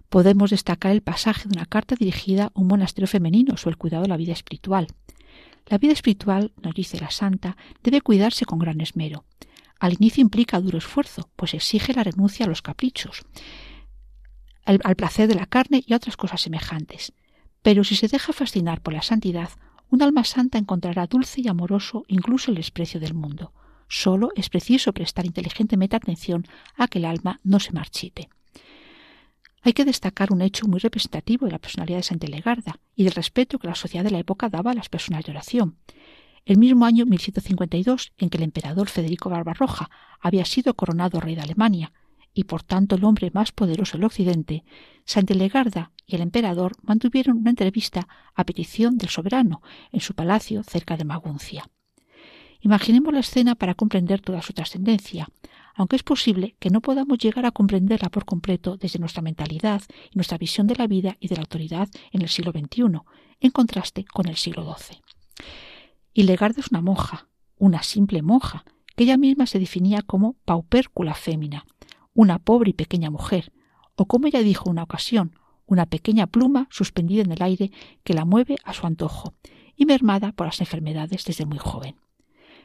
Podemos 0.08 0.50
destacar 0.50 0.92
el 0.92 1.02
pasaje 1.02 1.48
de 1.48 1.56
una 1.56 1.66
carta 1.66 1.94
dirigida 1.94 2.46
a 2.46 2.60
un 2.60 2.66
monasterio 2.66 3.06
femenino 3.06 3.56
sobre 3.56 3.74
el 3.74 3.78
cuidado 3.78 4.02
de 4.02 4.08
la 4.08 4.16
vida 4.16 4.32
espiritual. 4.32 4.88
La 5.66 5.78
vida 5.78 5.92
espiritual, 5.92 6.52
nos 6.62 6.74
dice 6.74 6.98
la 7.00 7.10
santa, 7.10 7.56
debe 7.82 8.00
cuidarse 8.00 8.44
con 8.44 8.58
gran 8.58 8.80
esmero. 8.80 9.24
Al 9.78 9.94
inicio 9.94 10.20
implica 10.20 10.60
duro 10.60 10.78
esfuerzo, 10.78 11.30
pues 11.36 11.54
exige 11.54 11.94
la 11.94 12.04
renuncia 12.04 12.44
a 12.44 12.48
los 12.48 12.60
caprichos, 12.60 13.22
al, 14.64 14.96
placer 14.96 15.28
de 15.28 15.34
la 15.34 15.46
carne 15.46 15.82
y 15.86 15.92
a 15.92 15.96
otras 15.96 16.16
cosas 16.16 16.42
semejantes. 16.42 17.12
Pero 17.62 17.84
si 17.84 17.96
se 17.96 18.08
deja 18.08 18.32
fascinar 18.32 18.82
por 18.82 18.94
la 18.94 19.02
santidad, 19.02 19.50
un 19.88 20.02
alma 20.02 20.24
santa 20.24 20.58
encontrará 20.58 21.06
dulce 21.06 21.40
y 21.40 21.48
amoroso 21.48 22.04
incluso 22.08 22.50
el 22.50 22.56
desprecio 22.56 23.00
del 23.00 23.14
mundo. 23.14 23.52
Solo 23.88 24.30
es 24.36 24.48
preciso 24.48 24.92
prestar 24.92 25.26
inteligentemente 25.26 25.96
atención 25.96 26.46
a 26.76 26.86
que 26.86 26.98
el 26.98 27.04
alma 27.04 27.40
no 27.42 27.58
se 27.58 27.72
marchite. 27.72 28.28
Hay 29.62 29.72
que 29.74 29.84
destacar 29.84 30.32
un 30.32 30.40
hecho 30.40 30.66
muy 30.66 30.80
representativo 30.80 31.46
de 31.46 31.52
la 31.52 31.58
personalidad 31.58 31.98
de 31.98 32.02
Santa 32.02 32.26
Legarda 32.26 32.80
y 32.96 33.04
del 33.04 33.12
respeto 33.12 33.58
que 33.58 33.68
la 33.68 33.74
sociedad 33.74 34.04
de 34.04 34.10
la 34.10 34.18
época 34.18 34.48
daba 34.48 34.70
a 34.70 34.74
las 34.74 34.88
personas 34.88 35.24
de 35.24 35.32
oración. 35.32 35.76
El 36.46 36.56
mismo 36.56 36.86
año 36.86 37.04
1152 37.04 38.12
en 38.16 38.30
que 38.30 38.38
el 38.38 38.44
emperador 38.44 38.88
Federico 38.88 39.28
Barbarroja 39.28 39.90
había 40.18 40.46
sido 40.46 40.74
coronado 40.74 41.20
rey 41.20 41.34
de 41.34 41.42
Alemania 41.42 41.92
y 42.32 42.44
por 42.44 42.62
tanto 42.62 42.96
el 42.96 43.04
hombre 43.04 43.30
más 43.34 43.52
poderoso 43.52 43.98
del 43.98 44.06
occidente, 44.06 44.64
Santa 45.04 45.34
Legarda 45.34 45.92
y 46.06 46.14
el 46.14 46.22
emperador 46.22 46.72
mantuvieron 46.82 47.38
una 47.38 47.50
entrevista 47.50 48.08
a 48.34 48.44
petición 48.44 48.96
del 48.96 49.10
soberano 49.10 49.62
en 49.92 50.00
su 50.00 50.14
palacio 50.14 50.62
cerca 50.62 50.96
de 50.96 51.04
Maguncia. 51.04 51.68
Imaginemos 52.60 53.12
la 53.12 53.20
escena 53.20 53.54
para 53.54 53.74
comprender 53.74 54.20
toda 54.20 54.42
su 54.42 54.52
trascendencia, 54.52 55.28
aunque 55.80 55.96
es 55.96 56.02
posible 56.02 56.56
que 56.58 56.68
no 56.68 56.82
podamos 56.82 57.16
llegar 57.16 57.46
a 57.46 57.52
comprenderla 57.52 58.10
por 58.10 58.26
completo 58.26 58.76
desde 58.76 58.98
nuestra 58.98 59.22
mentalidad 59.22 59.80
y 60.10 60.16
nuestra 60.16 60.36
visión 60.36 60.66
de 60.66 60.76
la 60.76 60.86
vida 60.86 61.16
y 61.20 61.28
de 61.28 61.36
la 61.36 61.40
autoridad 61.40 61.88
en 62.12 62.20
el 62.20 62.28
siglo 62.28 62.52
XXI, 62.52 62.82
en 63.40 63.50
contraste 63.50 64.04
con 64.04 64.28
el 64.28 64.36
siglo 64.36 64.76
XII. 64.76 65.00
Legarda 66.12 66.60
es 66.60 66.70
una 66.70 66.82
monja, 66.82 67.28
una 67.56 67.82
simple 67.82 68.20
monja, 68.20 68.66
que 68.94 69.04
ella 69.04 69.16
misma 69.16 69.46
se 69.46 69.58
definía 69.58 70.02
como 70.02 70.34
paupércula 70.44 71.14
fémina, 71.14 71.64
una 72.12 72.38
pobre 72.38 72.70
y 72.70 72.74
pequeña 72.74 73.08
mujer, 73.08 73.50
o 73.96 74.04
como 74.04 74.26
ella 74.26 74.40
dijo 74.40 74.68
una 74.68 74.82
ocasión, 74.82 75.34
una 75.64 75.86
pequeña 75.86 76.26
pluma 76.26 76.68
suspendida 76.70 77.22
en 77.22 77.32
el 77.32 77.42
aire 77.42 77.72
que 78.04 78.12
la 78.12 78.26
mueve 78.26 78.56
a 78.64 78.74
su 78.74 78.86
antojo 78.86 79.32
y 79.76 79.86
mermada 79.86 80.32
por 80.32 80.46
las 80.46 80.60
enfermedades 80.60 81.24
desde 81.24 81.46
muy 81.46 81.56
joven. 81.56 81.96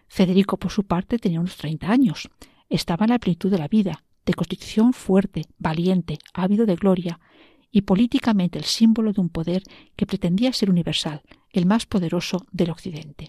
Federico, 0.10 0.58
por 0.58 0.72
su 0.72 0.84
parte, 0.84 1.18
tenía 1.18 1.40
unos 1.40 1.56
treinta 1.56 1.90
años. 1.90 2.30
Estaba 2.70 3.06
en 3.06 3.12
la 3.12 3.20
plenitud 3.20 3.52
de 3.52 3.58
la 3.58 3.68
vida, 3.68 4.04
de 4.26 4.34
constitución 4.34 4.94
fuerte, 4.94 5.44
valiente, 5.58 6.18
ávido 6.34 6.66
de 6.66 6.76
gloria, 6.76 7.20
y 7.72 7.82
políticamente 7.82 8.58
el 8.58 8.66
símbolo 8.66 9.12
de 9.12 9.22
un 9.22 9.30
poder 9.30 9.64
que 9.96 10.06
pretendía 10.06 10.54
ser 10.54 10.70
universal, 10.70 11.22
el 11.52 11.66
más 11.66 11.86
poderoso 11.86 12.46
del 12.52 12.72
Occidente. 12.72 13.28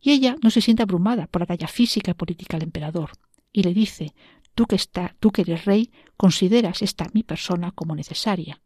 Y 0.00 0.12
ella 0.12 0.36
no 0.42 0.50
se 0.50 0.60
siente 0.60 0.82
abrumada 0.82 1.26
por 1.26 1.42
la 1.42 1.46
talla 1.46 1.68
física 1.68 2.12
y 2.12 2.14
política 2.14 2.56
del 2.56 2.68
emperador, 2.68 3.10
y 3.52 3.62
le 3.62 3.74
dice 3.74 4.14
Tú 4.54 4.66
que, 4.66 4.76
está, 4.76 5.16
tú 5.18 5.30
que 5.30 5.42
eres 5.42 5.64
rey, 5.64 5.90
consideras 6.16 6.82
esta 6.82 7.06
mi 7.14 7.22
persona 7.22 7.72
como 7.72 7.94
necesaria. 7.94 8.60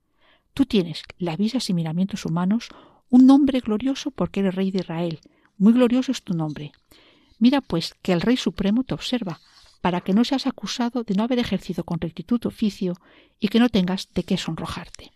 Tú 0.53 0.67
tienes 0.67 1.03
la 1.19 1.37
visa 1.37 1.59
asimilamientos 1.59 2.25
humanos 2.27 2.69
un 3.09 3.27
nombre 3.27 3.61
glorioso 3.61 4.11
porque 4.11 4.41
eres 4.41 4.55
rey 4.55 4.71
de 4.71 4.81
Israel. 4.81 5.21
Muy 5.59 5.73
glorioso 5.73 6.11
es 6.11 6.23
tu 6.23 6.35
nombre. 6.35 6.73
Mira 7.39 7.61
pues 7.61 7.95
que 8.03 8.13
el 8.13 8.21
Rey 8.21 8.37
Supremo 8.37 8.83
te 8.83 8.95
observa, 8.95 9.41
para 9.81 10.01
que 10.01 10.13
no 10.13 10.25
seas 10.25 10.47
acusado 10.47 11.05
de 11.05 11.15
no 11.15 11.25
haber 11.25 11.39
ejercido 11.39 11.85
con 11.85 12.01
rectitud 12.01 12.39
tu 12.39 12.49
oficio 12.49 12.95
y 13.39 13.49
que 13.49 13.61
no 13.61 13.69
tengas 13.69 14.09
de 14.15 14.25
qué 14.25 14.37
sonrojarte. 14.37 15.13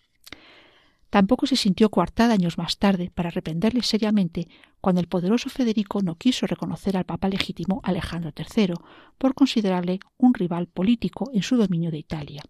Tampoco 1.10 1.46
se 1.46 1.56
sintió 1.56 1.90
coartada 1.90 2.34
años 2.34 2.56
más 2.56 2.78
tarde 2.78 3.10
para 3.12 3.30
arrependerle 3.30 3.82
seriamente 3.82 4.46
cuando 4.80 5.00
el 5.00 5.08
poderoso 5.08 5.50
Federico 5.50 6.02
no 6.02 6.14
quiso 6.14 6.46
reconocer 6.46 6.96
al 6.96 7.04
Papa 7.04 7.28
legítimo 7.28 7.80
Alejandro 7.82 8.32
III 8.36 8.74
por 9.18 9.34
considerarle 9.34 9.98
un 10.16 10.34
rival 10.34 10.68
político 10.68 11.30
en 11.34 11.42
su 11.42 11.56
dominio 11.56 11.90
de 11.90 11.98
Italia, 11.98 12.42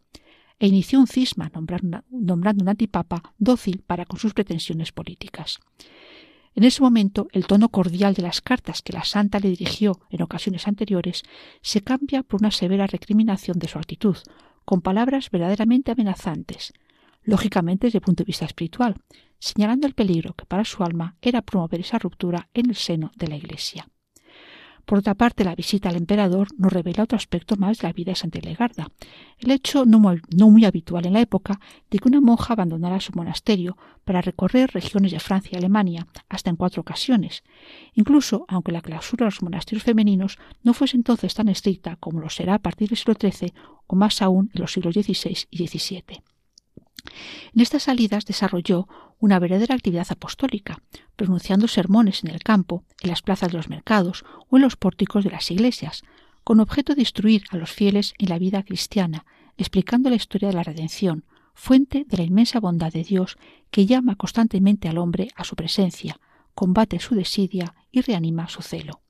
e 0.59 0.67
inició 0.67 1.01
un 1.01 1.07
cisma 1.07 1.51
nombrando, 1.55 2.05
nombrando 2.11 2.63
un 2.63 2.69
antipapa 2.69 3.35
dócil 3.39 3.83
para 3.87 4.05
con 4.05 4.19
sus 4.19 4.35
pretensiones 4.35 4.93
políticas. 4.93 5.59
En 6.55 6.65
ese 6.65 6.83
momento, 6.83 7.29
el 7.33 7.47
tono 7.47 7.69
cordial 7.69 8.15
de 8.15 8.23
las 8.23 8.41
cartas 8.41 8.83
que 8.83 8.93
la 8.93 9.05
santa 9.05 9.39
le 9.39 9.51
dirigió 9.51 10.01
en 10.11 10.23
ocasiones 10.23 10.67
anteriores 10.67 11.23
se 11.63 11.83
cambia 11.83 12.23
por 12.23 12.41
una 12.41 12.51
severa 12.51 12.87
recriminación 12.87 13.59
de 13.59 13.69
su 13.69 13.79
actitud, 13.79 14.17
con 14.65 14.81
palabras 14.81 15.31
verdaderamente 15.31 15.93
amenazantes, 15.93 16.73
lógicamente 17.23 17.87
desde 17.87 17.99
el 17.99 18.05
punto 18.05 18.25
de 18.25 18.29
vista 18.29 18.45
espiritual, 18.45 18.97
señalando 19.39 19.87
el 19.87 19.95
peligro 19.95 20.35
que 20.35 20.47
para 20.47 20.65
su 20.65 20.83
alma 20.83 21.17
era 21.23 21.43
promover 21.43 21.81
esa 21.81 21.99
ruptura 21.99 22.49
en 22.53 22.71
el 22.71 22.77
seno 22.77 23.11
de 23.17 23.29
la 23.29 23.37
Iglesia. 23.37 23.89
Por 24.91 24.99
otra 24.99 25.15
parte, 25.15 25.45
la 25.45 25.55
visita 25.55 25.89
al 25.89 25.95
emperador 25.95 26.49
nos 26.59 26.73
revela 26.73 27.05
otro 27.05 27.15
aspecto 27.15 27.55
más 27.55 27.79
de 27.79 27.87
la 27.87 27.93
vida 27.93 28.11
de 28.11 28.17
Santa 28.17 28.41
Legarda, 28.41 28.91
el 29.39 29.53
hecho 29.53 29.85
no 29.87 30.01
muy, 30.01 30.65
habitual 30.65 31.07
en 31.07 31.13
la 31.13 31.21
época 31.21 31.61
de 31.89 32.01
que 32.01 32.09
una 32.09 32.21
monja 32.21 32.55
abandonara 32.55 32.99
su 32.99 33.13
monasterio 33.13 33.77
para 34.05 34.21
recorrer 34.21 34.73
regiones 34.73 35.13
de 35.13 35.21
Francia 35.21 35.51
y 35.53 35.59
Alemania 35.59 36.09
hasta 36.29 36.51
en 36.51 36.57
cuatro 36.57 36.81
ocasiones, 36.81 37.45
incluso 37.95 38.47
aunque 38.49 38.73
la 38.73 38.83
clausura 38.83 39.27
de 39.27 39.31
los 39.31 39.43
monasterios 39.43 39.85
femeninos 39.85 40.39
no 40.65 40.75
fuese 40.75 40.97
entonces 40.97 41.35
tan 41.35 41.49
estricta 41.49 41.95
como 41.95 42.19
lo 42.19 42.29
será 42.29 42.55
a 42.55 42.59
partir 42.59 42.89
del 42.89 42.99
siglo 42.99 43.15
XIII 43.15 43.55
o 43.87 43.95
más 43.95 44.21
aún 44.23 44.51
en 44.55 44.61
los 44.61 44.73
siglos 44.73 44.95
XVI 44.95 45.37
y 45.51 45.69
XVII. 45.69 46.21
En 47.55 47.61
estas 47.61 47.85
salidas 47.85 48.27
desarrolló 48.27 48.89
una 49.21 49.39
verdadera 49.39 49.75
actividad 49.75 50.07
apostólica, 50.11 50.83
pronunciando 51.17 51.69
sermones 51.69 52.25
en 52.25 52.31
el 52.31 52.43
campo, 52.43 52.85
en 53.01 53.11
las 53.11 53.23
plazas 53.23 53.51
de 53.51 53.59
los 53.59 53.69
mercados 53.69 54.25
o 54.49 54.57
en 54.57 54.63
los 54.63 54.77
pórticos 54.77 55.25
de 55.25 55.31
las 55.31 55.51
iglesias, 55.51 56.03
con 56.43 56.59
objeto 56.59 56.95
de 56.95 57.03
instruir 57.03 57.45
a 57.51 57.57
los 57.57 57.71
fieles 57.71 58.15
en 58.19 58.31
la 58.31 58.39
vida 58.39 58.63
cristiana, 58.63 59.27
explicando 59.57 60.11
la 60.11 60.17
historia 60.17 60.49
de 60.49 60.55
la 60.55 60.63
redención, 60.63 61.25
fuente 61.55 62.05
de 62.09 62.17
la 62.17 62.25
inmensa 62.25 62.59
bondad 62.59 62.93
de 62.93 63.05
Dios 63.05 63.37
que 63.71 63.87
llama 63.87 64.17
constantemente 64.17 64.89
al 64.89 64.99
hombre 64.99 65.29
a 65.37 65.45
su 65.45 65.55
presencia, 65.55 66.19
combate 66.55 66.99
su 66.99 67.15
desidia 67.15 67.75
y 67.93 68.01
reanima 68.01 68.49
su 68.49 68.63
celo 68.63 69.03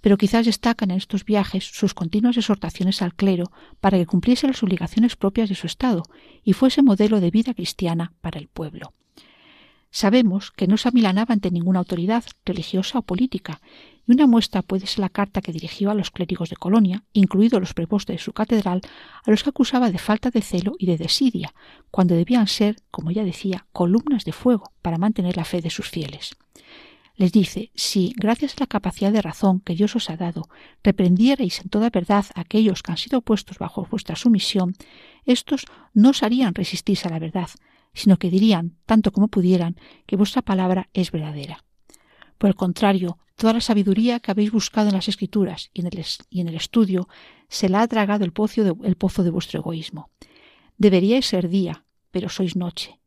pero 0.00 0.18
quizás 0.18 0.46
destacan 0.46 0.90
en 0.90 0.98
estos 0.98 1.24
viajes 1.24 1.64
sus 1.64 1.94
continuas 1.94 2.36
exhortaciones 2.36 3.02
al 3.02 3.14
clero 3.14 3.50
para 3.80 3.98
que 3.98 4.06
cumpliese 4.06 4.46
las 4.46 4.62
obligaciones 4.62 5.16
propias 5.16 5.48
de 5.48 5.54
su 5.54 5.66
Estado 5.66 6.04
y 6.44 6.52
fuese 6.52 6.82
modelo 6.82 7.20
de 7.20 7.32
vida 7.32 7.54
cristiana 7.54 8.12
para 8.20 8.38
el 8.38 8.48
pueblo. 8.48 8.92
Sabemos 9.90 10.50
que 10.50 10.66
no 10.66 10.76
se 10.76 10.88
amilanaba 10.88 11.32
ante 11.32 11.50
ninguna 11.50 11.78
autoridad 11.78 12.24
religiosa 12.44 12.98
o 12.98 13.02
política, 13.02 13.60
y 14.06 14.12
una 14.12 14.26
muestra 14.26 14.62
puede 14.62 14.86
ser 14.86 15.00
la 15.00 15.08
carta 15.08 15.40
que 15.40 15.52
dirigió 15.52 15.90
a 15.90 15.94
los 15.94 16.10
clérigos 16.10 16.50
de 16.50 16.56
Colonia, 16.56 17.02
incluidos 17.12 17.60
los 17.60 17.74
prepostos 17.74 18.14
de 18.14 18.22
su 18.22 18.32
catedral, 18.32 18.82
a 19.24 19.30
los 19.30 19.42
que 19.42 19.50
acusaba 19.50 19.90
de 19.90 19.98
falta 19.98 20.30
de 20.30 20.42
celo 20.42 20.74
y 20.78 20.86
de 20.86 20.98
desidia, 20.98 21.54
cuando 21.90 22.14
debían 22.14 22.46
ser, 22.46 22.76
como 22.90 23.10
ya 23.10 23.24
decía, 23.24 23.66
columnas 23.72 24.24
de 24.24 24.32
fuego 24.32 24.70
para 24.82 24.98
mantener 24.98 25.36
la 25.36 25.44
fe 25.44 25.60
de 25.60 25.70
sus 25.70 25.88
fieles. 25.88 26.36
Les 27.16 27.32
dice, 27.32 27.70
si, 27.74 28.12
gracias 28.14 28.52
a 28.52 28.60
la 28.60 28.66
capacidad 28.66 29.10
de 29.10 29.22
razón 29.22 29.60
que 29.60 29.74
Dios 29.74 29.96
os 29.96 30.10
ha 30.10 30.18
dado, 30.18 30.48
reprendierais 30.84 31.60
en 31.62 31.70
toda 31.70 31.88
verdad 31.88 32.26
a 32.34 32.42
aquellos 32.42 32.82
que 32.82 32.92
han 32.92 32.98
sido 32.98 33.22
puestos 33.22 33.58
bajo 33.58 33.86
vuestra 33.90 34.16
sumisión, 34.16 34.76
estos 35.24 35.64
no 35.94 36.10
os 36.10 36.22
harían 36.22 36.54
resistirse 36.54 37.08
a 37.08 37.10
la 37.10 37.18
verdad, 37.18 37.48
sino 37.96 38.18
que 38.18 38.30
dirían, 38.30 38.76
tanto 38.86 39.10
como 39.10 39.26
pudieran, 39.26 39.76
que 40.06 40.16
vuestra 40.16 40.42
palabra 40.42 40.88
es 40.92 41.10
verdadera. 41.10 41.64
Por 42.38 42.48
el 42.48 42.54
contrario, 42.54 43.18
toda 43.34 43.54
la 43.54 43.60
sabiduría 43.60 44.20
que 44.20 44.30
habéis 44.30 44.52
buscado 44.52 44.88
en 44.88 44.94
las 44.94 45.08
Escrituras 45.08 45.70
y 45.72 45.80
en 45.80 46.48
el, 46.48 46.54
estudio 46.54 47.08
se 47.48 47.68
la 47.68 47.80
ha 47.80 47.88
tragado 47.88 48.24
el 48.24 48.32
pozo, 48.32 48.62
de, 48.62 48.74
el 48.84 48.96
pozo 48.96 49.24
de 49.24 49.30
vuestro 49.30 49.58
egoísmo. 49.58 50.10
Deberíais 50.78 51.26
ser 51.26 51.48
día, 51.48 51.84
pero 52.12 52.28
sois 52.28 52.54
noche 52.54 53.00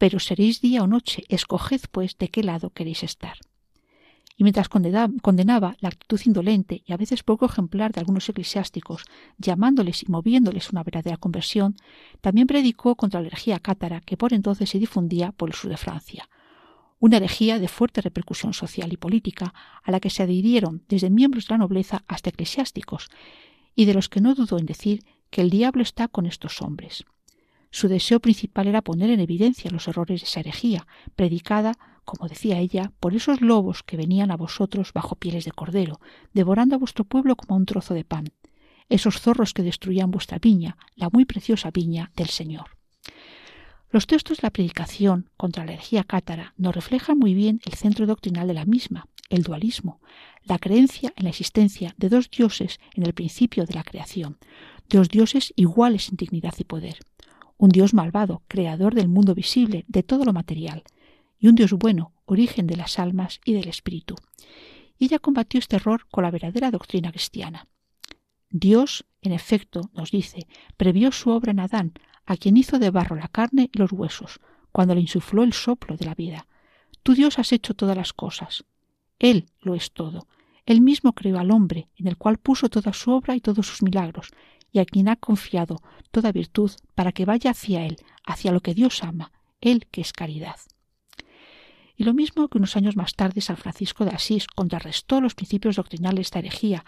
pero 0.00 0.18
seréis 0.18 0.62
día 0.62 0.80
o 0.82 0.88
noche, 0.88 1.28
escoged 1.28 1.82
pues 1.92 2.16
de 2.16 2.28
qué 2.32 2.42
lado 2.42 2.70
queréis 2.70 3.02
estar. 3.02 3.36
Y 4.40 4.42
mientras 4.42 4.70
condenaba 4.70 5.76
la 5.80 5.90
actitud 5.90 6.18
indolente 6.24 6.82
y 6.86 6.94
a 6.94 6.96
veces 6.96 7.22
poco 7.22 7.44
ejemplar 7.44 7.92
de 7.92 8.00
algunos 8.00 8.26
eclesiásticos, 8.26 9.04
llamándoles 9.36 10.02
y 10.02 10.06
moviéndoles 10.10 10.70
una 10.70 10.82
verdadera 10.82 11.18
conversión, 11.18 11.76
también 12.22 12.46
predicó 12.46 12.96
contra 12.96 13.20
la 13.20 13.26
herejía 13.26 13.58
cátara 13.58 14.00
que 14.00 14.16
por 14.16 14.32
entonces 14.32 14.70
se 14.70 14.78
difundía 14.78 15.32
por 15.32 15.50
el 15.50 15.54
sur 15.54 15.70
de 15.70 15.76
Francia, 15.76 16.30
una 17.00 17.18
herejía 17.18 17.58
de 17.58 17.68
fuerte 17.68 18.00
repercusión 18.00 18.54
social 18.54 18.90
y 18.94 18.96
política 18.96 19.52
a 19.82 19.90
la 19.90 20.00
que 20.00 20.08
se 20.08 20.22
adhirieron 20.22 20.84
desde 20.88 21.10
miembros 21.10 21.46
de 21.46 21.52
la 21.52 21.58
nobleza 21.58 22.02
hasta 22.08 22.30
eclesiásticos, 22.30 23.10
y 23.76 23.84
de 23.84 23.92
los 23.92 24.08
que 24.08 24.22
no 24.22 24.34
dudó 24.34 24.58
en 24.58 24.64
decir 24.64 25.04
que 25.28 25.42
el 25.42 25.50
diablo 25.50 25.82
está 25.82 26.08
con 26.08 26.24
estos 26.24 26.62
hombres. 26.62 27.04
Su 27.70 27.88
deseo 27.88 28.20
principal 28.20 28.68
era 28.68 28.80
poner 28.80 29.10
en 29.10 29.20
evidencia 29.20 29.70
los 29.70 29.86
errores 29.86 30.22
de 30.22 30.26
esa 30.26 30.40
herejía, 30.40 30.86
predicada, 31.14 31.78
como 32.10 32.28
decía 32.28 32.58
ella, 32.58 32.90
por 32.98 33.14
esos 33.14 33.40
lobos 33.40 33.84
que 33.84 33.96
venían 33.96 34.32
a 34.32 34.36
vosotros 34.36 34.92
bajo 34.92 35.14
pieles 35.14 35.44
de 35.44 35.52
cordero, 35.52 36.00
devorando 36.34 36.74
a 36.74 36.78
vuestro 36.78 37.04
pueblo 37.04 37.36
como 37.36 37.56
un 37.56 37.66
trozo 37.66 37.94
de 37.94 38.02
pan, 38.02 38.32
esos 38.88 39.20
zorros 39.20 39.54
que 39.54 39.62
destruían 39.62 40.10
vuestra 40.10 40.40
viña, 40.40 40.76
la 40.96 41.08
muy 41.12 41.24
preciosa 41.24 41.70
viña 41.70 42.10
del 42.16 42.26
Señor. 42.26 42.76
Los 43.90 44.08
textos 44.08 44.38
de 44.38 44.46
la 44.46 44.50
predicación 44.50 45.30
contra 45.36 45.64
la 45.64 45.74
herejía 45.74 46.02
cátara 46.02 46.52
nos 46.56 46.74
reflejan 46.74 47.16
muy 47.16 47.32
bien 47.32 47.60
el 47.64 47.74
centro 47.74 48.06
doctrinal 48.06 48.48
de 48.48 48.54
la 48.54 48.64
misma, 48.64 49.06
el 49.28 49.44
dualismo, 49.44 50.00
la 50.42 50.58
creencia 50.58 51.12
en 51.14 51.24
la 51.24 51.30
existencia 51.30 51.94
de 51.96 52.08
dos 52.08 52.28
dioses 52.28 52.80
en 52.94 53.06
el 53.06 53.14
principio 53.14 53.66
de 53.66 53.74
la 53.74 53.84
creación, 53.84 54.38
dos 54.88 55.08
dioses 55.08 55.52
iguales 55.54 56.08
en 56.08 56.16
dignidad 56.16 56.54
y 56.58 56.64
poder 56.64 56.98
un 57.60 57.68
Dios 57.68 57.92
malvado, 57.92 58.42
creador 58.48 58.94
del 58.94 59.08
mundo 59.08 59.34
visible, 59.34 59.84
de 59.86 60.02
todo 60.02 60.24
lo 60.24 60.32
material, 60.32 60.82
y 61.40 61.48
un 61.48 61.54
Dios 61.56 61.72
bueno, 61.72 62.12
origen 62.26 62.66
de 62.66 62.76
las 62.76 62.98
almas 62.98 63.40
y 63.44 63.54
del 63.54 63.68
espíritu. 63.68 64.14
Y 64.98 65.06
ella 65.06 65.18
combatió 65.18 65.58
este 65.58 65.76
error 65.76 66.06
con 66.10 66.22
la 66.22 66.30
verdadera 66.30 66.70
doctrina 66.70 67.10
cristiana. 67.10 67.66
Dios, 68.50 69.06
en 69.22 69.32
efecto, 69.32 69.90
nos 69.94 70.10
dice, 70.10 70.46
previó 70.76 71.10
su 71.10 71.30
obra 71.30 71.52
en 71.52 71.60
Adán, 71.60 71.94
a 72.26 72.36
quien 72.36 72.56
hizo 72.56 72.78
de 72.78 72.90
barro 72.90 73.16
la 73.16 73.28
carne 73.28 73.70
y 73.72 73.78
los 73.78 73.90
huesos, 73.92 74.40
cuando 74.70 74.94
le 74.94 75.00
insufló 75.00 75.42
el 75.42 75.52
soplo 75.52 75.96
de 75.96 76.04
la 76.04 76.14
vida. 76.14 76.46
Tú 77.02 77.14
Dios 77.14 77.38
has 77.38 77.52
hecho 77.52 77.74
todas 77.74 77.96
las 77.96 78.12
cosas. 78.12 78.64
Él 79.18 79.46
lo 79.60 79.74
es 79.74 79.92
todo. 79.92 80.28
Él 80.66 80.82
mismo 80.82 81.14
creó 81.14 81.38
al 81.38 81.50
hombre, 81.50 81.88
en 81.96 82.06
el 82.06 82.16
cual 82.16 82.36
puso 82.36 82.68
toda 82.68 82.92
su 82.92 83.10
obra 83.12 83.34
y 83.34 83.40
todos 83.40 83.66
sus 83.66 83.82
milagros, 83.82 84.30
y 84.72 84.78
a 84.78 84.84
quien 84.84 85.08
ha 85.08 85.16
confiado 85.16 85.80
toda 86.10 86.32
virtud 86.32 86.70
para 86.94 87.12
que 87.12 87.24
vaya 87.24 87.52
hacia 87.52 87.86
Él, 87.86 87.96
hacia 88.24 88.52
lo 88.52 88.60
que 88.60 88.74
Dios 88.74 89.02
ama, 89.02 89.32
Él 89.60 89.86
que 89.90 90.02
es 90.02 90.12
caridad. 90.12 90.56
Y 92.00 92.04
lo 92.04 92.14
mismo 92.14 92.48
que 92.48 92.56
unos 92.56 92.76
años 92.76 92.96
más 92.96 93.14
tarde 93.14 93.42
San 93.42 93.58
Francisco 93.58 94.06
de 94.06 94.12
Asís 94.12 94.46
contrarrestó 94.46 95.20
los 95.20 95.34
principios 95.34 95.76
doctrinales 95.76 96.16
de 96.16 96.22
esta 96.22 96.38
herejía, 96.38 96.86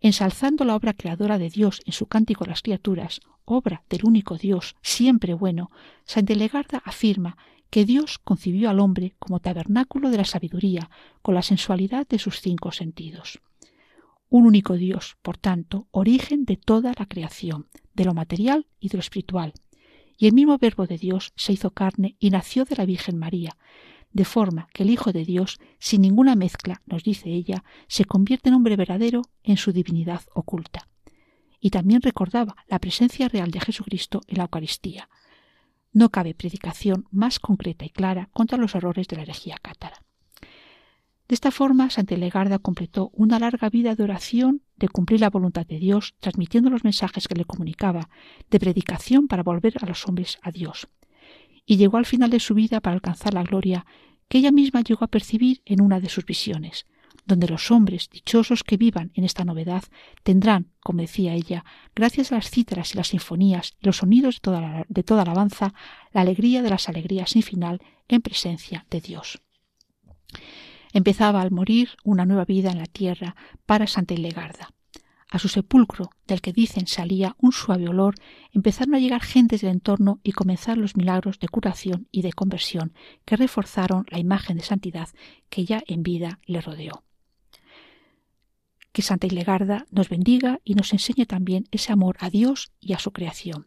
ensalzando 0.00 0.64
la 0.64 0.76
obra 0.76 0.92
creadora 0.92 1.36
de 1.36 1.50
Dios 1.50 1.82
en 1.84 1.94
su 1.94 2.06
cántico 2.06 2.44
a 2.44 2.46
las 2.46 2.62
criaturas, 2.62 3.20
obra 3.44 3.82
del 3.90 4.04
único 4.04 4.38
Dios, 4.38 4.76
siempre 4.82 5.34
bueno, 5.34 5.72
San 6.04 6.26
Delegarda 6.26 6.80
afirma 6.84 7.36
que 7.70 7.84
Dios 7.84 8.20
concibió 8.20 8.70
al 8.70 8.78
hombre 8.78 9.16
como 9.18 9.40
tabernáculo 9.40 10.10
de 10.10 10.18
la 10.18 10.24
sabiduría, 10.24 10.90
con 11.20 11.34
la 11.34 11.42
sensualidad 11.42 12.06
de 12.06 12.20
sus 12.20 12.40
cinco 12.40 12.70
sentidos 12.70 13.40
un 14.28 14.46
único 14.46 14.74
Dios, 14.74 15.16
por 15.22 15.38
tanto, 15.38 15.86
origen 15.92 16.44
de 16.44 16.56
toda 16.56 16.92
la 16.98 17.06
creación, 17.06 17.68
de 17.94 18.04
lo 18.04 18.14
material 18.14 18.66
y 18.80 18.88
de 18.88 18.96
lo 18.98 19.00
espiritual. 19.00 19.52
Y 20.18 20.26
el 20.26 20.32
mismo 20.32 20.58
Verbo 20.58 20.86
de 20.86 20.98
Dios 20.98 21.32
se 21.36 21.52
hizo 21.52 21.70
carne 21.70 22.16
y 22.18 22.30
nació 22.30 22.64
de 22.64 22.74
la 22.74 22.84
Virgen 22.84 23.16
María, 23.16 23.56
de 24.14 24.24
forma 24.24 24.68
que 24.72 24.84
el 24.84 24.90
Hijo 24.90 25.12
de 25.12 25.24
Dios, 25.24 25.58
sin 25.78 26.02
ninguna 26.02 26.36
mezcla, 26.36 26.80
nos 26.86 27.02
dice 27.02 27.30
ella, 27.30 27.64
se 27.88 28.04
convierte 28.04 28.48
en 28.48 28.54
hombre 28.54 28.76
verdadero 28.76 29.22
en 29.42 29.56
su 29.56 29.72
divinidad 29.72 30.22
oculta. 30.34 30.88
Y 31.60 31.70
también 31.70 32.00
recordaba 32.00 32.56
la 32.68 32.78
presencia 32.78 33.28
real 33.28 33.50
de 33.50 33.60
Jesucristo 33.60 34.20
en 34.28 34.38
la 34.38 34.44
Eucaristía. 34.44 35.08
No 35.92 36.10
cabe 36.10 36.32
predicación 36.32 37.06
más 37.10 37.40
concreta 37.40 37.84
y 37.84 37.90
clara 37.90 38.30
contra 38.32 38.56
los 38.56 38.76
errores 38.76 39.08
de 39.08 39.16
la 39.16 39.22
herejía 39.22 39.58
cátara. 39.60 40.00
De 41.26 41.34
esta 41.34 41.50
forma, 41.50 41.90
Santa 41.90 42.16
Legarda 42.16 42.60
completó 42.60 43.10
una 43.14 43.40
larga 43.40 43.68
vida 43.68 43.96
de 43.96 44.04
oración, 44.04 44.62
de 44.76 44.88
cumplir 44.88 45.20
la 45.20 45.30
voluntad 45.30 45.66
de 45.66 45.78
Dios, 45.78 46.14
transmitiendo 46.20 46.70
los 46.70 46.84
mensajes 46.84 47.26
que 47.26 47.34
le 47.34 47.46
comunicaba, 47.46 48.10
de 48.48 48.60
predicación 48.60 49.26
para 49.26 49.42
volver 49.42 49.74
a 49.82 49.86
los 49.86 50.06
hombres 50.06 50.38
a 50.42 50.52
Dios. 50.52 50.86
Y 51.66 51.76
llegó 51.76 51.96
al 51.96 52.06
final 52.06 52.30
de 52.30 52.40
su 52.40 52.54
vida 52.54 52.80
para 52.80 52.94
alcanzar 52.94 53.34
la 53.34 53.42
gloria 53.42 53.86
que 54.28 54.38
ella 54.38 54.52
misma 54.52 54.82
llegó 54.82 55.04
a 55.04 55.10
percibir 55.10 55.62
en 55.64 55.80
una 55.80 56.00
de 56.00 56.08
sus 56.08 56.24
visiones, 56.24 56.86
donde 57.26 57.48
los 57.48 57.70
hombres 57.70 58.08
dichosos 58.10 58.64
que 58.64 58.76
vivan 58.76 59.10
en 59.14 59.24
esta 59.24 59.44
novedad 59.44 59.84
tendrán, 60.22 60.72
como 60.80 61.00
decía 61.00 61.34
ella, 61.34 61.64
gracias 61.94 62.32
a 62.32 62.36
las 62.36 62.50
cítaras 62.50 62.94
y 62.94 62.96
las 62.96 63.08
sinfonías 63.08 63.74
y 63.80 63.86
los 63.86 63.98
sonidos 63.98 64.36
de 64.36 64.40
toda, 64.40 64.60
la, 64.60 64.86
de 64.88 65.02
toda 65.02 65.22
alabanza, 65.22 65.74
la 66.12 66.20
alegría 66.20 66.62
de 66.62 66.70
las 66.70 66.88
alegrías 66.88 67.30
sin 67.30 67.42
final 67.42 67.80
en 68.08 68.20
presencia 68.20 68.86
de 68.90 69.00
Dios. 69.00 69.40
Empezaba 70.92 71.40
al 71.40 71.50
morir 71.50 71.90
una 72.04 72.24
nueva 72.26 72.44
vida 72.44 72.70
en 72.70 72.78
la 72.78 72.86
tierra 72.86 73.34
para 73.66 73.86
Santa 73.86 74.14
Ilegarda. 74.14 74.70
A 75.34 75.40
su 75.40 75.48
sepulcro, 75.48 76.10
del 76.28 76.40
que 76.40 76.52
dicen 76.52 76.86
salía 76.86 77.34
un 77.40 77.50
suave 77.50 77.88
olor, 77.88 78.14
empezaron 78.52 78.94
a 78.94 79.00
llegar 79.00 79.20
gentes 79.20 79.62
del 79.62 79.72
entorno 79.72 80.20
y 80.22 80.30
comenzar 80.30 80.78
los 80.78 80.96
milagros 80.96 81.40
de 81.40 81.48
curación 81.48 82.06
y 82.12 82.22
de 82.22 82.32
conversión 82.32 82.92
que 83.24 83.34
reforzaron 83.34 84.06
la 84.10 84.20
imagen 84.20 84.58
de 84.58 84.62
santidad 84.62 85.08
que 85.50 85.64
ya 85.64 85.82
en 85.88 86.04
vida 86.04 86.38
le 86.46 86.60
rodeó. 86.60 87.02
Que 88.92 89.02
Santa 89.02 89.26
Ilegarda 89.26 89.86
nos 89.90 90.08
bendiga 90.08 90.60
y 90.62 90.76
nos 90.76 90.92
enseñe 90.92 91.26
también 91.26 91.66
ese 91.72 91.92
amor 91.92 92.16
a 92.20 92.30
Dios 92.30 92.70
y 92.78 92.92
a 92.92 93.00
su 93.00 93.10
creación. 93.10 93.66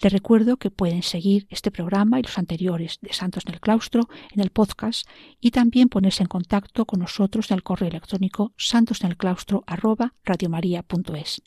Les 0.00 0.12
recuerdo 0.12 0.56
que 0.56 0.70
pueden 0.70 1.02
seguir 1.02 1.46
este 1.50 1.70
programa 1.70 2.18
y 2.18 2.22
los 2.22 2.38
anteriores 2.38 2.98
de 3.02 3.12
Santos 3.12 3.44
en 3.46 3.54
el 3.54 3.60
Claustro 3.60 4.08
en 4.30 4.40
el 4.40 4.50
podcast 4.50 5.08
y 5.40 5.50
también 5.50 5.88
ponerse 5.88 6.22
en 6.22 6.28
contacto 6.28 6.86
con 6.86 7.00
nosotros 7.00 7.50
en 7.50 7.56
el 7.56 7.62
correo 7.62 7.88
electrónico 7.88 8.52
santosenelclaustro 8.56 9.64
arroba 9.66 10.14
radiomaria.es 10.24 11.42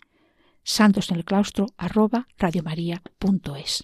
santos 0.66 1.12
en 1.12 1.18
el 1.18 1.26
claustro 1.26 1.68
arroba 1.78 2.28
radiomaria.es 2.38 3.84